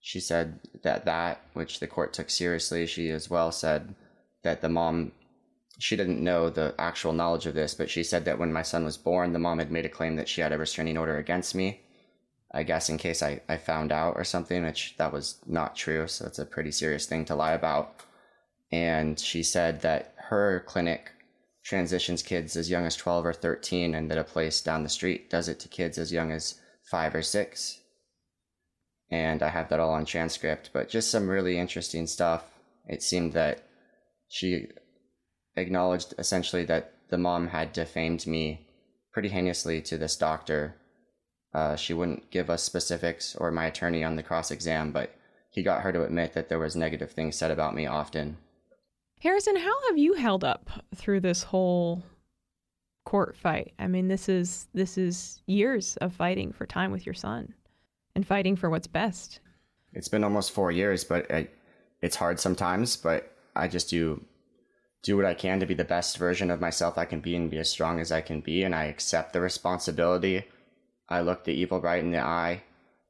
she 0.00 0.20
said 0.20 0.60
that 0.82 1.06
that, 1.06 1.40
which 1.54 1.80
the 1.80 1.86
court 1.86 2.12
took 2.12 2.28
seriously, 2.28 2.86
she 2.86 3.10
as 3.10 3.30
well 3.30 3.50
said 3.50 3.94
that 4.42 4.60
the 4.60 4.68
mom, 4.68 5.12
she 5.78 5.96
didn't 5.96 6.22
know 6.22 6.50
the 6.50 6.74
actual 6.78 7.14
knowledge 7.14 7.46
of 7.46 7.54
this, 7.54 7.74
but 7.74 7.88
she 7.88 8.04
said 8.04 8.26
that 8.26 8.38
when 8.38 8.52
my 8.52 8.62
son 8.62 8.84
was 8.84 8.98
born, 8.98 9.32
the 9.32 9.38
mom 9.38 9.58
had 9.58 9.70
made 9.70 9.86
a 9.86 9.88
claim 9.88 10.16
that 10.16 10.28
she 10.28 10.42
had 10.42 10.52
a 10.52 10.58
restraining 10.58 10.98
order 10.98 11.16
against 11.16 11.54
me. 11.54 11.80
I 12.52 12.64
guess 12.64 12.90
in 12.90 12.98
case 12.98 13.22
I, 13.22 13.40
I 13.48 13.56
found 13.56 13.92
out 13.92 14.14
or 14.16 14.24
something, 14.24 14.62
which 14.62 14.94
that 14.98 15.12
was 15.12 15.38
not 15.46 15.74
true. 15.74 16.06
So 16.06 16.26
it's 16.26 16.38
a 16.38 16.46
pretty 16.46 16.70
serious 16.70 17.06
thing 17.06 17.24
to 17.26 17.34
lie 17.34 17.52
about. 17.52 18.02
And 18.70 19.18
she 19.18 19.42
said 19.42 19.80
that 19.82 20.14
her 20.28 20.64
clinic 20.66 21.12
transitions 21.64 22.22
kids 22.22 22.56
as 22.56 22.70
young 22.70 22.86
as 22.86 22.96
12 22.96 23.26
or 23.26 23.32
13, 23.32 23.94
and 23.94 24.10
that 24.10 24.18
a 24.18 24.24
place 24.24 24.60
down 24.60 24.82
the 24.82 24.88
street 24.88 25.28
does 25.28 25.48
it 25.48 25.60
to 25.60 25.68
kids 25.68 25.98
as 25.98 26.12
young 26.12 26.32
as 26.32 26.60
five 26.90 27.14
or 27.14 27.22
six 27.22 27.80
and 29.10 29.42
I 29.42 29.48
have 29.48 29.68
that 29.70 29.80
all 29.80 29.92
on 29.92 30.04
transcript, 30.04 30.70
but 30.72 30.88
just 30.88 31.10
some 31.10 31.28
really 31.28 31.58
interesting 31.58 32.06
stuff. 32.06 32.44
It 32.86 33.02
seemed 33.02 33.32
that 33.32 33.62
she 34.28 34.66
acknowledged 35.56 36.14
essentially 36.18 36.64
that 36.66 36.92
the 37.08 37.18
mom 37.18 37.48
had 37.48 37.72
defamed 37.72 38.26
me 38.26 38.66
pretty 39.12 39.30
heinously 39.30 39.80
to 39.82 39.96
this 39.96 40.16
doctor. 40.16 40.76
Uh, 41.54 41.74
she 41.76 41.94
wouldn't 41.94 42.30
give 42.30 42.50
us 42.50 42.62
specifics 42.62 43.34
or 43.36 43.50
my 43.50 43.66
attorney 43.66 44.04
on 44.04 44.16
the 44.16 44.22
cross 44.22 44.50
exam, 44.50 44.92
but 44.92 45.14
he 45.50 45.62
got 45.62 45.80
her 45.80 45.92
to 45.92 46.04
admit 46.04 46.34
that 46.34 46.50
there 46.50 46.58
was 46.58 46.76
negative 46.76 47.10
things 47.10 47.36
said 47.36 47.50
about 47.50 47.74
me 47.74 47.86
often. 47.86 48.36
Harrison, 49.20 49.56
how 49.56 49.88
have 49.88 49.98
you 49.98 50.14
held 50.14 50.44
up 50.44 50.70
through 50.94 51.20
this 51.20 51.42
whole 51.42 52.02
court 53.04 53.36
fight? 53.36 53.72
I 53.78 53.88
mean, 53.88 54.08
this 54.08 54.28
is 54.28 54.68
this 54.74 54.96
is 54.96 55.42
years 55.46 55.96
of 55.96 56.12
fighting 56.12 56.52
for 56.52 56.66
time 56.66 56.92
with 56.92 57.04
your 57.04 57.14
son 57.14 57.54
and 58.14 58.26
fighting 58.26 58.54
for 58.54 58.70
what's 58.70 58.86
best. 58.86 59.40
It's 59.92 60.08
been 60.08 60.24
almost 60.24 60.52
four 60.52 60.70
years, 60.70 61.02
but 61.04 61.28
it, 61.30 61.54
it's 62.00 62.16
hard 62.16 62.38
sometimes. 62.38 62.96
But 62.96 63.32
I 63.56 63.66
just 63.66 63.90
do 63.90 64.24
do 65.02 65.16
what 65.16 65.26
I 65.26 65.34
can 65.34 65.60
to 65.60 65.66
be 65.66 65.74
the 65.74 65.84
best 65.84 66.16
version 66.16 66.50
of 66.50 66.60
myself 66.60 66.98
I 66.98 67.04
can 67.04 67.20
be 67.20 67.34
and 67.34 67.50
be 67.50 67.58
as 67.58 67.70
strong 67.70 68.00
as 68.00 68.12
I 68.12 68.20
can 68.20 68.40
be. 68.40 68.62
And 68.62 68.74
I 68.74 68.84
accept 68.84 69.32
the 69.32 69.40
responsibility. 69.40 70.44
I 71.08 71.20
look 71.20 71.44
the 71.44 71.54
evil 71.54 71.80
right 71.80 72.02
in 72.02 72.12
the 72.12 72.20
eye 72.20 72.62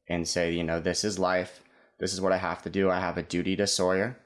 and 0.06 0.26
say, 0.26 0.52
you 0.52 0.64
know, 0.64 0.80
this 0.80 1.04
is 1.04 1.18
life. 1.18 1.62
This 1.98 2.12
is 2.14 2.20
what 2.20 2.32
I 2.32 2.36
have 2.38 2.62
to 2.62 2.70
do. 2.70 2.90
I 2.90 3.00
have 3.00 3.18
a 3.18 3.22
duty 3.22 3.56
to 3.56 3.66
Sawyer. 3.66 4.16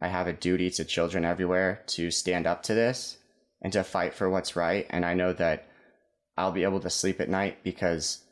I 0.00 0.08
have 0.08 0.26
a 0.26 0.32
duty 0.32 0.70
to 0.70 0.84
children 0.84 1.24
everywhere 1.24 1.82
to 1.88 2.10
stand 2.10 2.46
up 2.46 2.62
to 2.64 2.74
this 2.74 3.18
and 3.62 3.72
to 3.72 3.84
fight 3.84 4.14
for 4.14 4.30
what's 4.30 4.56
right. 4.56 4.86
And 4.90 5.04
I 5.04 5.14
know 5.14 5.32
that 5.34 5.66
I'll 6.36 6.52
be 6.52 6.64
able 6.64 6.80
to 6.80 6.90
sleep 6.90 7.20
at 7.20 7.28
night 7.28 7.58
because 7.62 8.22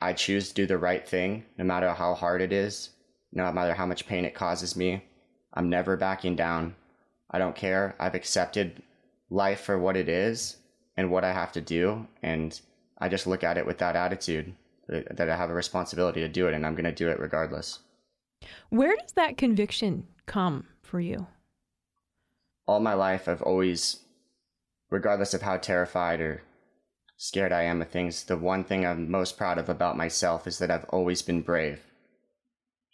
I 0.00 0.12
choose 0.12 0.48
to 0.48 0.54
do 0.54 0.66
the 0.66 0.78
right 0.78 1.06
thing, 1.06 1.44
no 1.58 1.64
matter 1.64 1.92
how 1.92 2.14
hard 2.14 2.40
it 2.40 2.52
is, 2.52 2.90
no 3.32 3.50
matter 3.52 3.74
how 3.74 3.86
much 3.86 4.06
pain 4.06 4.24
it 4.24 4.34
causes 4.34 4.76
me. 4.76 5.04
I'm 5.54 5.68
never 5.68 5.96
backing 5.96 6.36
down. 6.36 6.76
I 7.30 7.38
don't 7.38 7.56
care. 7.56 7.96
I've 7.98 8.14
accepted 8.14 8.82
life 9.30 9.60
for 9.60 9.78
what 9.78 9.96
it 9.96 10.08
is 10.08 10.56
and 10.96 11.10
what 11.10 11.24
I 11.24 11.32
have 11.32 11.52
to 11.52 11.60
do. 11.60 12.06
And 12.22 12.58
I 12.98 13.08
just 13.08 13.26
look 13.26 13.42
at 13.42 13.58
it 13.58 13.66
with 13.66 13.78
that 13.78 13.96
attitude 13.96 14.54
that 14.88 15.28
I 15.28 15.36
have 15.36 15.50
a 15.50 15.54
responsibility 15.54 16.20
to 16.20 16.28
do 16.28 16.46
it 16.48 16.54
and 16.54 16.66
I'm 16.66 16.74
going 16.74 16.84
to 16.84 16.92
do 16.92 17.08
it 17.08 17.20
regardless. 17.20 17.80
Where 18.70 18.96
does 18.96 19.12
that 19.12 19.36
conviction 19.36 20.06
come 20.26 20.66
for 20.90 21.00
you? 21.00 21.26
All 22.66 22.80
my 22.80 22.94
life, 22.94 23.28
I've 23.28 23.42
always, 23.42 24.00
regardless 24.90 25.32
of 25.34 25.42
how 25.42 25.56
terrified 25.56 26.20
or 26.20 26.42
scared 27.16 27.52
I 27.52 27.62
am 27.62 27.80
of 27.80 27.88
things, 27.88 28.24
the 28.24 28.36
one 28.36 28.64
thing 28.64 28.84
I'm 28.84 29.10
most 29.10 29.38
proud 29.38 29.58
of 29.58 29.68
about 29.68 29.96
myself 29.96 30.46
is 30.46 30.58
that 30.58 30.70
I've 30.70 30.86
always 30.90 31.22
been 31.22 31.42
brave. 31.42 31.80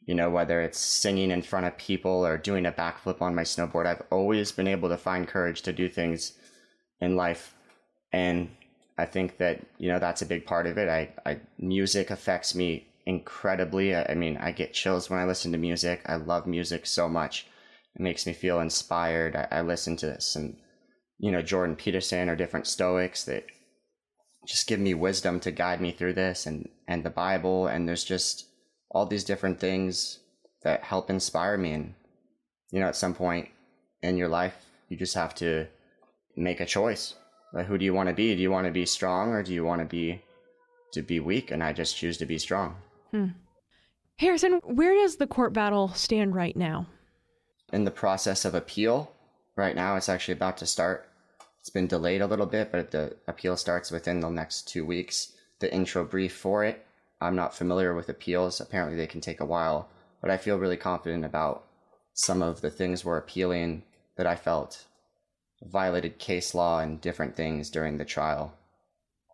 You 0.05 0.15
know, 0.15 0.31
whether 0.31 0.61
it's 0.61 0.79
singing 0.79 1.31
in 1.31 1.43
front 1.43 1.67
of 1.67 1.79
people 1.79 2.25
or 2.25 2.37
doing 2.39 2.67
a 2.67 2.73
backflip 2.73 3.21
on 3.21 3.35
my 3.35 3.43
snowboard, 3.43 3.87
I've 3.87 4.03
always 4.11 4.53
been 4.53 4.69
able 4.69 4.89
to 4.91 4.97
find 4.97 5.27
courage 5.27 5.63
to 5.63 5.73
do 5.73 5.89
things 5.89 6.33
in 7.01 7.17
life. 7.17 7.55
And 8.13 8.51
I 8.99 9.07
think 9.07 9.39
that, 9.39 9.65
you 9.79 9.89
know, 9.89 9.99
that's 9.99 10.23
a 10.23 10.27
big 10.27 10.47
part 10.47 10.67
of 10.67 10.79
it. 10.79 10.89
I, 10.89 11.11
I 11.29 11.41
music 11.59 12.11
affects 12.11 12.55
me 12.55 12.87
incredibly. 13.05 13.95
I, 13.95 14.07
I 14.11 14.15
mean, 14.15 14.37
I 14.37 14.53
get 14.53 14.75
chills 14.75 15.11
when 15.11 15.19
I 15.19 15.25
listen 15.25 15.53
to 15.53 15.59
music. 15.59 16.03
I 16.07 16.17
love 16.17 16.47
music 16.47 16.87
so 16.87 17.09
much. 17.09 17.47
It 17.97 18.03
makes 18.03 18.27
me 18.27 18.35
feel 18.35 18.61
inspired. 18.61 19.35
I, 19.35 19.49
I 19.51 19.61
listen 19.63 19.97
to 19.99 20.21
some, 20.21 20.57
you 21.19 21.33
know, 21.33 21.41
Jordan 21.41 21.77
Peterson 21.77 22.29
or 22.29 22.37
different 22.37 22.67
Stoics 22.67 23.25
that 23.25 23.47
just 24.47 24.67
give 24.67 24.79
me 24.79 24.93
wisdom 24.93 25.41
to 25.41 25.51
guide 25.51 25.81
me 25.81 25.93
through 25.93 26.13
this 26.13 26.47
and 26.47 26.69
and 26.87 27.03
the 27.03 27.11
bible. 27.11 27.67
And 27.67 27.89
there's 27.89 28.05
just 28.05 28.47
all 28.91 29.07
these 29.07 29.25
different 29.25 29.59
things 29.59 30.19
that 30.63 30.85
help 30.85 31.09
inspire 31.09 31.57
me. 31.57 31.73
And 31.73 31.95
you 32.71 32.81
know 32.81 32.87
at 32.87 32.97
some 32.97 33.15
point 33.15 33.49
in 34.03 34.19
your 34.19 34.29
life 34.29 34.67
you 34.91 34.97
just 34.97 35.15
have 35.15 35.35
to 35.37 35.67
make 36.37 36.61
a 36.61 36.67
choice. 36.67 37.15
Like 37.55 37.67
who 37.67 37.79
do 37.79 37.85
you 37.87 37.95
want 37.95 38.11
to 38.11 38.15
be? 38.15 38.37
Do 38.37 38.43
you 38.43 38.51
want 38.51 38.67
to 38.67 38.73
be 38.73 38.85
strong 38.85 39.31
or 39.31 39.43
do 39.43 39.55
you 39.55 39.65
want 39.65 39.81
to 39.81 39.87
be 39.87 40.23
to 40.93 41.01
be 41.01 41.19
weak? 41.19 41.51
And 41.51 41.65
i 41.65 41.73
just 41.73 41.97
choose 41.97 42.19
to 42.19 42.27
be 42.27 42.39
strong. 42.39 42.77
Hmm. 43.11 43.29
harrison 44.17 44.61
where 44.65 44.93
does 44.93 45.17
the 45.17 45.27
court 45.27 45.53
battle 45.53 45.89
stand 45.95 46.35
right 46.35 46.57
now 46.57 46.89
in 47.73 47.85
the 47.85 47.91
process 47.91 48.45
of 48.45 48.55
appeal 48.55 49.13
right 49.57 49.75
now 49.75 49.97
it's 49.97 50.09
actually 50.09 50.35
about 50.35 50.57
to 50.57 50.67
start 50.67 51.09
it's 51.67 51.71
been 51.73 51.89
delayed 51.89 52.21
a 52.21 52.29
little 52.29 52.47
bit, 52.47 52.71
but 52.71 52.93
the 52.93 53.17
appeal 53.27 53.57
starts 53.57 53.91
within 53.91 54.21
the 54.21 54.31
next 54.31 54.69
two 54.69 54.85
weeks. 54.85 55.33
The 55.59 55.75
intro 55.75 56.05
brief 56.05 56.33
for 56.33 56.63
it, 56.63 56.87
I'm 57.21 57.35
not 57.35 57.57
familiar 57.57 57.93
with 57.93 58.09
appeals. 58.09 58.61
Apparently, 58.61 58.97
they 58.97 59.09
can 59.09 59.21
take 59.21 59.41
a 59.41 59.45
while, 59.45 59.89
but 60.21 60.31
I 60.31 60.37
feel 60.37 60.61
really 60.61 60.77
confident 60.77 61.25
about 61.25 61.65
some 62.15 62.41
of 62.41 62.61
the 62.61 62.71
things 62.71 63.05
we're 63.05 63.19
appealing 63.19 63.83
that 64.15 64.29
I 64.29 64.37
felt 64.37 64.85
violated 65.61 66.21
case 66.21 66.55
law 66.55 66.79
and 66.79 67.01
different 67.01 67.35
things 67.35 67.69
during 67.69 67.99
the 67.99 68.05
trial. 68.05 68.55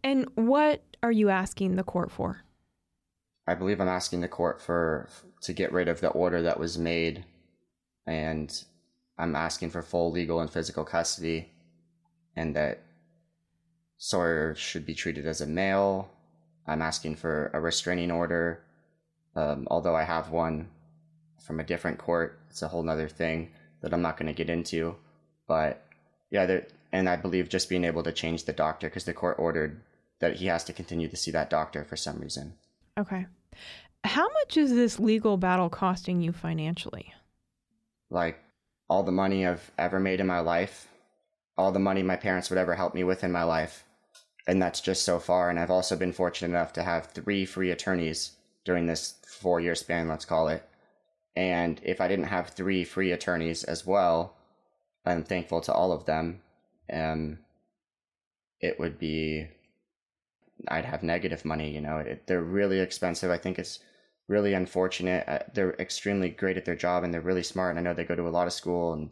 And 0.03 0.27
what 0.35 0.81
are 1.03 1.13
you 1.13 1.29
asking 1.29 1.77
the 1.77 1.85
court 1.85 2.11
for? 2.11 2.45
I 3.47 3.53
believe 3.53 3.79
I'm 3.79 3.89
asking 3.89 4.23
the 4.23 4.29
court 4.29 4.59
for 4.59 5.11
to 5.43 5.53
get 5.53 5.71
rid 5.71 5.89
of 5.89 6.01
the 6.01 6.09
order 6.09 6.41
that 6.41 6.59
was 6.59 6.79
made 6.79 7.27
and 8.07 8.65
I'm 9.19 9.37
asking 9.37 9.71
for 9.71 9.83
full 9.83 10.11
legal 10.11 10.41
and 10.41 10.51
physical 10.51 10.85
custody 10.85 11.51
and 12.37 12.57
that 12.57 12.83
Sawyer 13.99 14.55
should 14.57 14.85
be 14.85 14.95
treated 14.95 15.27
as 15.27 15.41
a 15.41 15.47
male. 15.47 16.11
I'm 16.67 16.83
asking 16.83 17.17
for 17.17 17.51
a 17.55 17.61
restraining 17.61 18.11
order, 18.11 18.63
um, 19.37 19.67
although 19.71 19.95
I 19.95 20.03
have 20.03 20.31
one 20.31 20.69
from 21.41 21.61
a 21.61 21.65
different 21.65 21.99
court. 21.99 22.39
It's 22.51 22.63
a 22.63 22.69
whole 22.69 22.83
nother 22.83 23.09
thing 23.09 23.51
that 23.81 23.93
I'm 23.93 24.03
not 24.03 24.17
going 24.17 24.27
to 24.27 24.33
get 24.33 24.51
into. 24.51 24.97
But 25.47 25.85
yeah, 26.31 26.47
there, 26.47 26.67
and 26.93 27.09
I 27.09 27.17
believe 27.17 27.49
just 27.49 27.69
being 27.69 27.85
able 27.85 28.03
to 28.03 28.13
change 28.13 28.45
the 28.45 28.53
doctor 28.53 28.89
because 28.89 29.05
the 29.05 29.13
court 29.13 29.37
ordered 29.39 29.81
that 30.21 30.37
he 30.37 30.47
has 30.47 30.65
to 30.65 30.73
continue 30.73 31.09
to 31.09 31.17
see 31.17 31.31
that 31.33 31.51
doctor 31.51 31.85
for 31.85 31.97
some 31.97 32.19
reason. 32.19 32.55
Okay. 32.99 33.27
How 34.05 34.29
much 34.29 34.57
is 34.57 34.71
this 34.71 34.99
legal 34.99 35.37
battle 35.37 35.71
costing 35.71 36.21
you 36.21 36.33
financially? 36.33 37.13
Like 38.13 38.39
all 38.89 39.03
the 39.03 39.11
money 39.11 39.47
I've 39.47 39.73
ever 39.77 39.99
made 39.99 40.21
in 40.21 40.27
my 40.27 40.41
life 40.41 40.89
all 41.57 41.73
the 41.73 41.79
money 41.79 42.03
my 42.03 42.17
parents 42.17 42.51
would 42.51 42.59
ever 42.59 42.75
help 42.75 42.95
me 42.95 43.05
with 43.05 43.25
in 43.25 43.33
my 43.33 43.43
life. 43.43 43.85
And 44.47 44.61
that's 44.61 44.81
just 44.81 45.05
so 45.05 45.19
far. 45.19 45.51
And 45.51 45.59
I've 45.59 45.71
also 45.71 45.97
been 45.97 46.13
fortunate 46.13 46.49
enough 46.49 46.73
to 46.75 46.83
have 46.83 47.07
three 47.07 47.45
free 47.45 47.71
attorneys 47.71 48.33
during 48.65 48.87
this 48.87 49.15
four 49.27 49.61
year 49.61 49.75
span, 49.75 50.09
let's 50.09 50.25
call 50.25 50.49
it. 50.49 50.69
And 51.37 51.81
if 51.85 52.01
I 52.01 52.09
didn't 52.09 52.27
have 52.27 52.49
three 52.49 52.85
free 52.85 53.13
attorneys 53.13 53.65
as 53.65 53.87
well, 53.87 54.37
I'm 55.07 55.25
thankful 55.25 55.61
to 55.63 55.73
all 55.73 55.93
of 55.93 56.05
them. 56.05 56.41
Um, 56.93 57.39
it 58.61 58.79
would 58.79 58.99
be, 58.99 59.47
I'd 60.69 60.85
have 60.85 61.03
negative 61.03 61.45
money, 61.45 61.71
you 61.71 61.81
know, 61.81 61.99
it, 61.99 62.27
they're 62.27 62.43
really 62.43 62.81
expensive. 62.81 63.31
I 63.31 63.39
think 63.39 63.59
it's 63.59 63.81
really 64.29 64.55
unfortunate. 64.55 65.25
Uh, 65.29 65.41
they're 65.53 65.75
extremely 65.75 66.29
great 66.29 66.57
at 66.57 66.65
their 66.65 66.77
job 66.77 67.05
and 67.05 67.13
they're 67.13 67.21
really 67.21 67.43
smart. 67.43 67.71
And 67.71 67.79
I 67.79 67.83
know 67.83 67.95
they 67.95 68.05
go 68.05 68.15
to 68.15 68.29
a 68.29 68.31
lot 68.31 68.47
of 68.47 68.53
school 68.53 68.93
and 68.93 69.11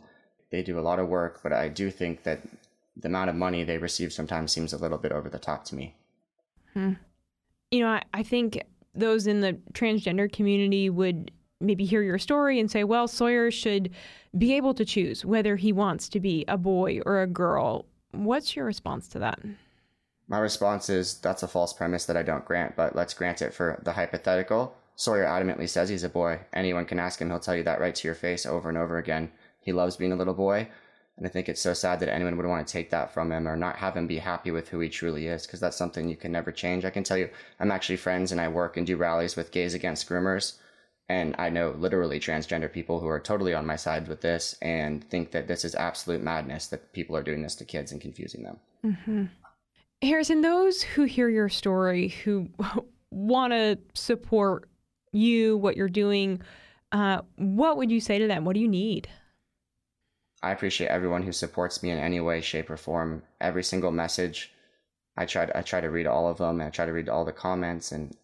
they 0.50 0.62
do 0.62 0.78
a 0.78 0.82
lot 0.82 0.98
of 0.98 1.08
work, 1.08 1.40
but 1.42 1.52
I 1.52 1.68
do 1.68 1.90
think 1.90 2.22
that 2.24 2.40
the 2.96 3.08
amount 3.08 3.30
of 3.30 3.36
money 3.36 3.64
they 3.64 3.78
receive 3.78 4.12
sometimes 4.12 4.52
seems 4.52 4.72
a 4.72 4.78
little 4.78 4.98
bit 4.98 5.12
over 5.12 5.28
the 5.28 5.38
top 5.38 5.64
to 5.66 5.74
me. 5.74 5.94
Hmm. 6.74 6.94
You 7.70 7.80
know, 7.80 7.88
I, 7.88 8.02
I 8.12 8.22
think 8.22 8.62
those 8.94 9.26
in 9.26 9.40
the 9.40 9.58
transgender 9.72 10.30
community 10.32 10.90
would 10.90 11.30
maybe 11.60 11.84
hear 11.84 12.02
your 12.02 12.18
story 12.18 12.58
and 12.58 12.70
say, 12.70 12.84
well, 12.84 13.06
Sawyer 13.06 13.50
should 13.50 13.90
be 14.36 14.54
able 14.54 14.74
to 14.74 14.84
choose 14.84 15.24
whether 15.24 15.56
he 15.56 15.72
wants 15.72 16.08
to 16.08 16.20
be 16.20 16.44
a 16.48 16.56
boy 16.56 17.00
or 17.04 17.22
a 17.22 17.26
girl. 17.26 17.86
What's 18.12 18.56
your 18.56 18.64
response 18.64 19.08
to 19.08 19.18
that? 19.20 19.40
My 20.26 20.38
response 20.38 20.88
is 20.88 21.18
that's 21.18 21.42
a 21.42 21.48
false 21.48 21.72
premise 21.72 22.06
that 22.06 22.16
I 22.16 22.22
don't 22.22 22.44
grant, 22.44 22.76
but 22.76 22.96
let's 22.96 23.14
grant 23.14 23.42
it 23.42 23.52
for 23.52 23.80
the 23.84 23.92
hypothetical. 23.92 24.76
Sawyer 25.00 25.24
adamantly 25.24 25.66
says 25.66 25.88
he's 25.88 26.04
a 26.04 26.10
boy. 26.10 26.40
Anyone 26.52 26.84
can 26.84 26.98
ask 26.98 27.22
him, 27.22 27.30
he'll 27.30 27.40
tell 27.40 27.56
you 27.56 27.62
that 27.62 27.80
right 27.80 27.94
to 27.94 28.06
your 28.06 28.14
face 28.14 28.44
over 28.44 28.68
and 28.68 28.76
over 28.76 28.98
again. 28.98 29.32
He 29.58 29.72
loves 29.72 29.96
being 29.96 30.12
a 30.12 30.16
little 30.16 30.34
boy. 30.34 30.68
And 31.16 31.26
I 31.26 31.30
think 31.30 31.48
it's 31.48 31.62
so 31.62 31.72
sad 31.72 32.00
that 32.00 32.10
anyone 32.10 32.36
would 32.36 32.44
want 32.44 32.66
to 32.66 32.70
take 32.70 32.90
that 32.90 33.14
from 33.14 33.32
him 33.32 33.48
or 33.48 33.56
not 33.56 33.76
have 33.76 33.96
him 33.96 34.06
be 34.06 34.18
happy 34.18 34.50
with 34.50 34.68
who 34.68 34.78
he 34.80 34.90
truly 34.90 35.26
is, 35.26 35.46
because 35.46 35.58
that's 35.58 35.78
something 35.78 36.06
you 36.06 36.16
can 36.16 36.32
never 36.32 36.52
change. 36.52 36.84
I 36.84 36.90
can 36.90 37.02
tell 37.02 37.16
you, 37.16 37.30
I'm 37.58 37.70
actually 37.70 37.96
friends 37.96 38.30
and 38.30 38.42
I 38.42 38.48
work 38.48 38.76
and 38.76 38.86
do 38.86 38.98
rallies 38.98 39.36
with 39.36 39.52
Gays 39.52 39.72
Against 39.72 40.06
Groomers. 40.06 40.58
And 41.08 41.34
I 41.38 41.48
know 41.48 41.70
literally 41.70 42.20
transgender 42.20 42.70
people 42.70 43.00
who 43.00 43.08
are 43.08 43.20
totally 43.20 43.54
on 43.54 43.64
my 43.64 43.76
side 43.76 44.06
with 44.06 44.20
this 44.20 44.54
and 44.60 45.02
think 45.08 45.30
that 45.30 45.48
this 45.48 45.64
is 45.64 45.74
absolute 45.74 46.22
madness 46.22 46.66
that 46.66 46.92
people 46.92 47.16
are 47.16 47.22
doing 47.22 47.40
this 47.40 47.54
to 47.54 47.64
kids 47.64 47.90
and 47.90 48.02
confusing 48.02 48.42
them. 48.42 48.58
Mm-hmm. 48.84 49.24
Harrison, 50.02 50.42
those 50.42 50.82
who 50.82 51.04
hear 51.04 51.30
your 51.30 51.48
story, 51.48 52.08
who 52.08 52.50
want 53.10 53.54
to 53.54 53.78
support 53.94 54.68
you, 55.12 55.56
what 55.56 55.76
you're 55.76 55.88
doing, 55.88 56.42
uh, 56.92 57.22
what 57.36 57.76
would 57.76 57.90
you 57.90 58.00
say 58.00 58.18
to 58.18 58.26
them? 58.26 58.44
What 58.44 58.54
do 58.54 58.60
you 58.60 58.68
need? 58.68 59.08
I 60.42 60.52
appreciate 60.52 60.88
everyone 60.88 61.22
who 61.22 61.32
supports 61.32 61.82
me 61.82 61.90
in 61.90 61.98
any 61.98 62.20
way, 62.20 62.40
shape, 62.40 62.70
or 62.70 62.76
form. 62.76 63.22
Every 63.40 63.62
single 63.62 63.90
message, 63.90 64.52
I 65.16 65.26
try 65.26 65.46
to, 65.46 65.56
I 65.56 65.62
try 65.62 65.80
to 65.80 65.90
read 65.90 66.06
all 66.06 66.28
of 66.28 66.38
them. 66.38 66.60
I 66.60 66.70
try 66.70 66.86
to 66.86 66.92
read 66.92 67.08
all 67.08 67.24
the 67.24 67.32
comments 67.32 67.92
and 67.92 68.16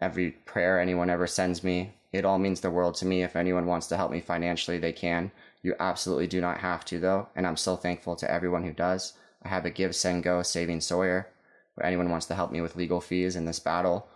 every 0.00 0.32
prayer 0.32 0.78
anyone 0.78 1.08
ever 1.08 1.26
sends 1.26 1.64
me. 1.64 1.94
It 2.12 2.26
all 2.26 2.38
means 2.38 2.60
the 2.60 2.70
world 2.70 2.94
to 2.96 3.06
me. 3.06 3.22
If 3.22 3.36
anyone 3.36 3.66
wants 3.66 3.86
to 3.86 3.96
help 3.96 4.10
me 4.10 4.20
financially, 4.20 4.78
they 4.78 4.92
can. 4.92 5.32
You 5.62 5.74
absolutely 5.80 6.26
do 6.26 6.40
not 6.40 6.58
have 6.58 6.84
to, 6.86 6.98
though, 6.98 7.28
and 7.34 7.46
I'm 7.46 7.56
so 7.56 7.76
thankful 7.76 8.16
to 8.16 8.30
everyone 8.30 8.64
who 8.64 8.72
does. 8.72 9.14
I 9.42 9.48
have 9.48 9.64
a 9.64 9.70
Give, 9.70 9.94
Send, 9.94 10.24
Go 10.24 10.42
Saving 10.42 10.80
Sawyer, 10.80 11.28
where 11.74 11.86
anyone 11.86 12.10
wants 12.10 12.26
to 12.26 12.34
help 12.34 12.52
me 12.52 12.60
with 12.60 12.76
legal 12.76 13.00
fees 13.00 13.36
in 13.36 13.46
this 13.46 13.60
battle. 13.60 14.08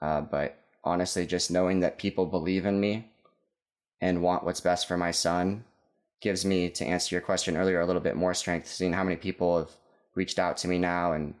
Uh, 0.00 0.22
but 0.22 0.58
honestly, 0.88 1.26
just 1.26 1.50
knowing 1.50 1.80
that 1.80 1.98
people 1.98 2.26
believe 2.26 2.66
in 2.66 2.80
me 2.80 3.10
and 4.00 4.22
want 4.22 4.44
what's 4.44 4.60
best 4.60 4.88
for 4.88 4.96
my 4.96 5.10
son 5.10 5.64
gives 6.20 6.44
me, 6.44 6.68
to 6.70 6.84
answer 6.84 7.14
your 7.14 7.22
question 7.22 7.56
earlier, 7.56 7.80
a 7.80 7.86
little 7.86 8.02
bit 8.02 8.16
more 8.16 8.34
strength, 8.34 8.66
seeing 8.66 8.92
how 8.92 9.04
many 9.04 9.16
people 9.16 9.58
have 9.58 9.70
reached 10.14 10.38
out 10.38 10.56
to 10.56 10.68
me 10.68 10.78
now 10.78 11.12
and 11.12 11.34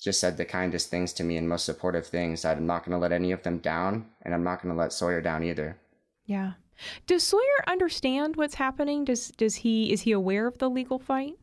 just 0.00 0.20
said 0.20 0.36
the 0.36 0.44
kindest 0.44 0.88
things 0.88 1.12
to 1.14 1.24
me 1.24 1.36
and 1.36 1.48
most 1.48 1.64
supportive 1.64 2.06
things. 2.06 2.44
I'm 2.44 2.66
not 2.66 2.84
going 2.84 2.92
to 2.92 2.98
let 2.98 3.12
any 3.12 3.32
of 3.32 3.42
them 3.42 3.58
down, 3.58 4.06
and 4.22 4.32
I'm 4.32 4.44
not 4.44 4.62
going 4.62 4.74
to 4.74 4.80
let 4.80 4.92
Sawyer 4.92 5.20
down 5.20 5.42
either. 5.42 5.76
Yeah. 6.24 6.52
Does 7.06 7.22
Sawyer 7.22 7.64
understand 7.66 8.36
what's 8.36 8.54
happening? 8.56 9.04
Does 9.04 9.28
does 9.28 9.56
he 9.56 9.92
is 9.92 10.02
he 10.02 10.12
aware 10.12 10.46
of 10.46 10.58
the 10.58 10.68
legal 10.68 10.98
fight? 10.98 11.38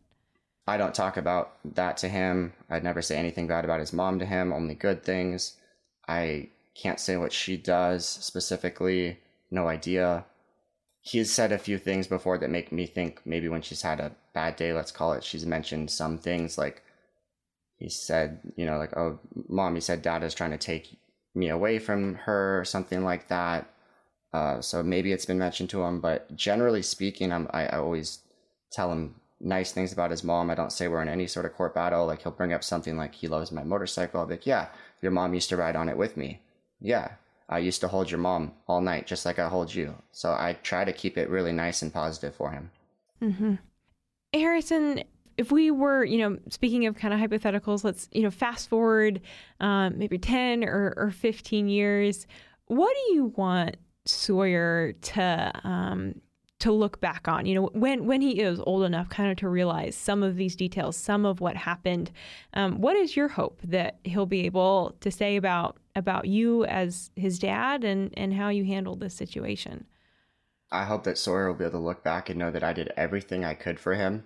I 0.68 0.78
don't 0.78 0.94
talk 0.94 1.18
about 1.18 1.54
that 1.76 1.98
to 1.98 2.08
him. 2.08 2.54
I'd 2.70 2.84
never 2.84 3.02
say 3.02 3.18
anything 3.18 3.48
bad 3.48 3.66
about 3.66 3.80
his 3.80 3.94
mom 3.94 4.20
to 4.20 4.26
him, 4.26 4.54
only 4.54 4.76
good 4.76 5.04
things. 5.04 5.58
I 6.08 6.50
can't 6.76 7.00
say 7.00 7.18
what 7.18 7.34
she 7.34 7.58
does 7.58 8.08
specifically, 8.08 9.20
no 9.52 9.68
idea. 9.68 10.26
He's 11.02 11.32
said 11.32 11.52
a 11.52 11.58
few 11.58 11.78
things 11.78 12.08
before 12.08 12.38
that 12.38 12.50
make 12.50 12.72
me 12.72 12.86
think 12.86 13.22
maybe 13.26 13.50
when 13.50 13.62
she's 13.62 13.82
had 13.82 14.00
a 14.00 14.16
bad 14.34 14.56
day, 14.56 14.74
let's 14.74 14.92
call 14.92 15.14
it, 15.14 15.24
she's 15.24 15.46
mentioned 15.46 15.92
some 15.92 16.18
things 16.18 16.58
like 16.58 16.82
he 17.78 17.90
said, 17.90 18.40
you 18.56 18.66
know, 18.66 18.78
like, 18.78 18.96
oh, 18.96 19.20
mom, 19.50 19.76
he 19.76 19.82
said 19.82 20.02
dad 20.02 20.24
is 20.24 20.34
trying 20.34 20.52
to 20.52 20.58
take 20.58 20.98
me 21.36 21.50
away 21.50 21.80
from 21.80 22.16
her 22.16 22.60
or 22.60 22.66
something 22.66 23.04
like 23.04 23.28
that. 23.28 23.70
Uh, 24.32 24.62
so 24.62 24.82
maybe 24.82 25.12
it's 25.12 25.26
been 25.26 25.38
mentioned 25.38 25.70
to 25.70 25.84
him, 25.84 26.00
but 26.00 26.34
generally 26.36 26.82
speaking, 26.82 27.32
I'm, 27.32 27.48
I, 27.52 27.66
I 27.66 27.78
always 27.78 28.20
tell 28.72 28.92
him 28.92 29.16
nice 29.40 29.72
things 29.72 29.92
about 29.92 30.12
his 30.12 30.24
mom. 30.24 30.50
I 30.50 30.56
don't 30.56 30.72
say 30.72 30.88
we're 30.88 31.02
in 31.02 31.10
any 31.10 31.28
sort 31.28 31.46
of 31.46 31.54
court 31.54 31.76
battle. 31.76 32.06
Like 32.06 32.24
he'll 32.24 32.32
bring 32.32 32.54
up 32.54 32.64
something 32.64 32.98
like 32.98 33.14
he 33.14 33.28
loves 33.28 33.52
my 33.52 33.64
motorcycle. 33.64 34.22
I'll 34.22 34.26
be 34.26 34.36
like, 34.36 34.48
yeah, 34.48 34.70
your 35.02 35.12
mom 35.12 35.34
used 35.34 35.50
to 35.50 35.58
ride 35.58 35.76
on 35.76 35.90
it 35.90 35.98
with 35.98 36.16
me. 36.18 36.42
Yeah, 36.84 37.14
I 37.50 37.60
used 37.60 37.82
to 37.82 37.88
hold 37.88 38.12
your 38.12 38.20
mom 38.20 38.52
all 38.68 38.82
night, 38.82 39.08
just 39.08 39.26
like 39.26 39.40
I 39.40 39.48
hold 39.48 39.74
you. 39.74 39.96
So 40.12 40.32
I 40.32 40.58
try 40.62 40.86
to 40.86 40.94
keep 40.94 41.18
it 41.18 41.30
really 41.30 41.54
nice 41.54 41.82
and 41.82 41.92
positive 41.92 42.36
for 42.36 42.52
him. 42.52 42.70
Mm-hmm. 43.22 43.54
Harrison, 44.34 45.04
if 45.38 45.52
we 45.52 45.72
were, 45.72 46.04
you 46.04 46.18
know, 46.18 46.38
speaking 46.50 46.86
of 46.86 46.96
kind 46.96 47.14
of 47.14 47.20
hypotheticals, 47.20 47.84
let's, 47.84 48.10
you 48.12 48.22
know, 48.22 48.30
fast 48.30 48.70
forward 48.70 49.22
um, 49.62 49.98
maybe 49.98 50.18
10 50.18 50.66
or, 50.66 50.94
or 50.98 51.10
15 51.10 51.70
years, 51.70 52.28
what 52.68 52.94
do 52.94 53.14
you 53.14 53.34
want 53.38 53.78
Sawyer 54.06 54.92
to 54.92 55.52
um, 55.64 56.16
to 56.60 56.72
look 56.72 57.02
back 57.02 57.28
on 57.28 57.46
you 57.46 57.56
know 57.56 57.70
when 57.74 58.06
when 58.06 58.22
he 58.22 58.40
is 58.40 58.60
old 58.66 58.84
enough 58.84 59.10
kind 59.10 59.30
of 59.30 59.36
to 59.36 59.50
realize 59.50 59.96
some 59.96 60.24
of 60.24 60.38
these 60.38 60.56
details 60.56 60.96
some 60.96 61.26
of 61.26 61.42
what 61.42 61.58
happened 61.58 62.10
um, 62.54 62.80
what 62.80 62.96
is 62.96 63.18
your 63.18 63.28
hope 63.28 63.60
that 63.66 64.00
he'll 64.06 64.26
be 64.26 64.46
able 64.46 64.96
to 65.02 65.12
say 65.12 65.36
about 65.36 65.78
about 65.96 66.26
you 66.26 66.66
as 66.66 67.12
his 67.16 67.40
dad 67.40 67.84
and 67.84 68.14
and 68.18 68.34
how 68.34 68.50
you 68.50 68.66
handled 68.66 69.00
this 69.00 69.14
situation 69.14 69.86
i 70.72 70.84
hope 70.84 71.04
that 71.04 71.18
sawyer 71.18 71.48
will 71.48 71.58
be 71.58 71.64
able 71.64 71.80
to 71.80 71.86
look 71.86 72.04
back 72.04 72.30
and 72.30 72.40
know 72.40 72.52
that 72.52 72.64
i 72.64 72.74
did 72.74 72.92
everything 72.98 73.44
i 73.44 73.54
could 73.54 73.80
for 73.80 73.96
him 73.96 74.24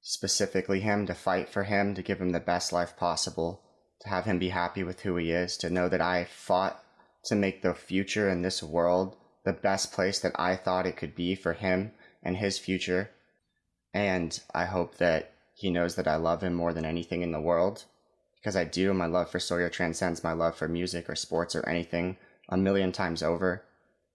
specifically 0.00 0.80
him 0.80 1.06
to 1.06 1.14
fight 1.14 1.48
for 1.48 1.64
him 1.64 1.94
to 1.94 2.02
give 2.02 2.20
him 2.20 2.30
the 2.30 2.40
best 2.40 2.72
life 2.72 2.96
possible 2.96 3.62
to 4.00 4.08
have 4.08 4.24
him 4.24 4.38
be 4.38 4.50
happy 4.50 4.84
with 4.84 5.00
who 5.00 5.16
he 5.16 5.30
is 5.30 5.56
to 5.56 5.70
know 5.70 5.88
that 5.88 6.00
i 6.00 6.24
fought 6.24 6.82
to 7.24 7.34
make 7.34 7.62
the 7.62 7.74
future 7.74 8.28
in 8.28 8.42
this 8.42 8.62
world 8.62 9.16
the 9.46 9.52
best 9.52 9.92
place 9.92 10.18
that 10.18 10.32
I 10.34 10.56
thought 10.56 10.86
it 10.86 10.96
could 10.96 11.14
be 11.14 11.34
for 11.36 11.52
him 11.52 11.92
and 12.22 12.36
his 12.36 12.58
future. 12.58 13.10
And 13.94 14.38
I 14.52 14.64
hope 14.64 14.96
that 14.96 15.32
he 15.54 15.70
knows 15.70 15.94
that 15.94 16.08
I 16.08 16.16
love 16.16 16.42
him 16.42 16.52
more 16.52 16.72
than 16.72 16.84
anything 16.84 17.22
in 17.22 17.30
the 17.30 17.40
world. 17.40 17.84
Because 18.46 18.54
I 18.54 18.62
do. 18.62 18.94
My 18.94 19.06
love 19.06 19.28
for 19.28 19.40
Sawyer 19.40 19.68
transcends 19.68 20.22
my 20.22 20.32
love 20.32 20.54
for 20.54 20.68
music 20.68 21.10
or 21.10 21.16
sports 21.16 21.56
or 21.56 21.68
anything 21.68 22.16
a 22.48 22.56
million 22.56 22.92
times 22.92 23.20
over. 23.20 23.64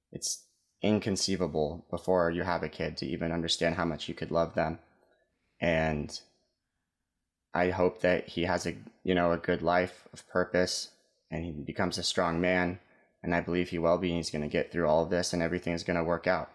It's 0.09 0.45
inconceivable 0.81 1.85
before 1.89 2.31
you 2.31 2.43
have 2.43 2.63
a 2.63 2.69
kid 2.69 2.95
to 2.95 3.05
even 3.05 3.33
understand 3.33 3.75
how 3.75 3.83
much 3.83 4.07
you 4.07 4.13
could 4.13 4.31
love 4.31 4.55
them. 4.55 4.79
And 5.59 6.17
I 7.53 7.71
hope 7.71 7.99
that 8.03 8.29
he 8.29 8.43
has 8.43 8.65
a 8.65 8.77
you 9.03 9.13
know 9.13 9.33
a 9.33 9.37
good 9.37 9.61
life 9.61 10.07
of 10.13 10.25
purpose 10.29 10.91
and 11.29 11.43
he 11.43 11.51
becomes 11.51 11.97
a 11.97 12.03
strong 12.03 12.39
man 12.39 12.79
and 13.21 13.35
I 13.35 13.41
believe 13.41 13.67
he 13.67 13.79
will 13.79 13.97
be. 13.97 14.11
And 14.11 14.15
he's 14.15 14.31
going 14.31 14.43
to 14.43 14.47
get 14.47 14.71
through 14.71 14.87
all 14.87 15.03
of 15.03 15.09
this, 15.09 15.33
and 15.33 15.43
everything's 15.43 15.83
going 15.83 15.97
to 15.97 16.05
work 16.05 16.25
out. 16.25 16.51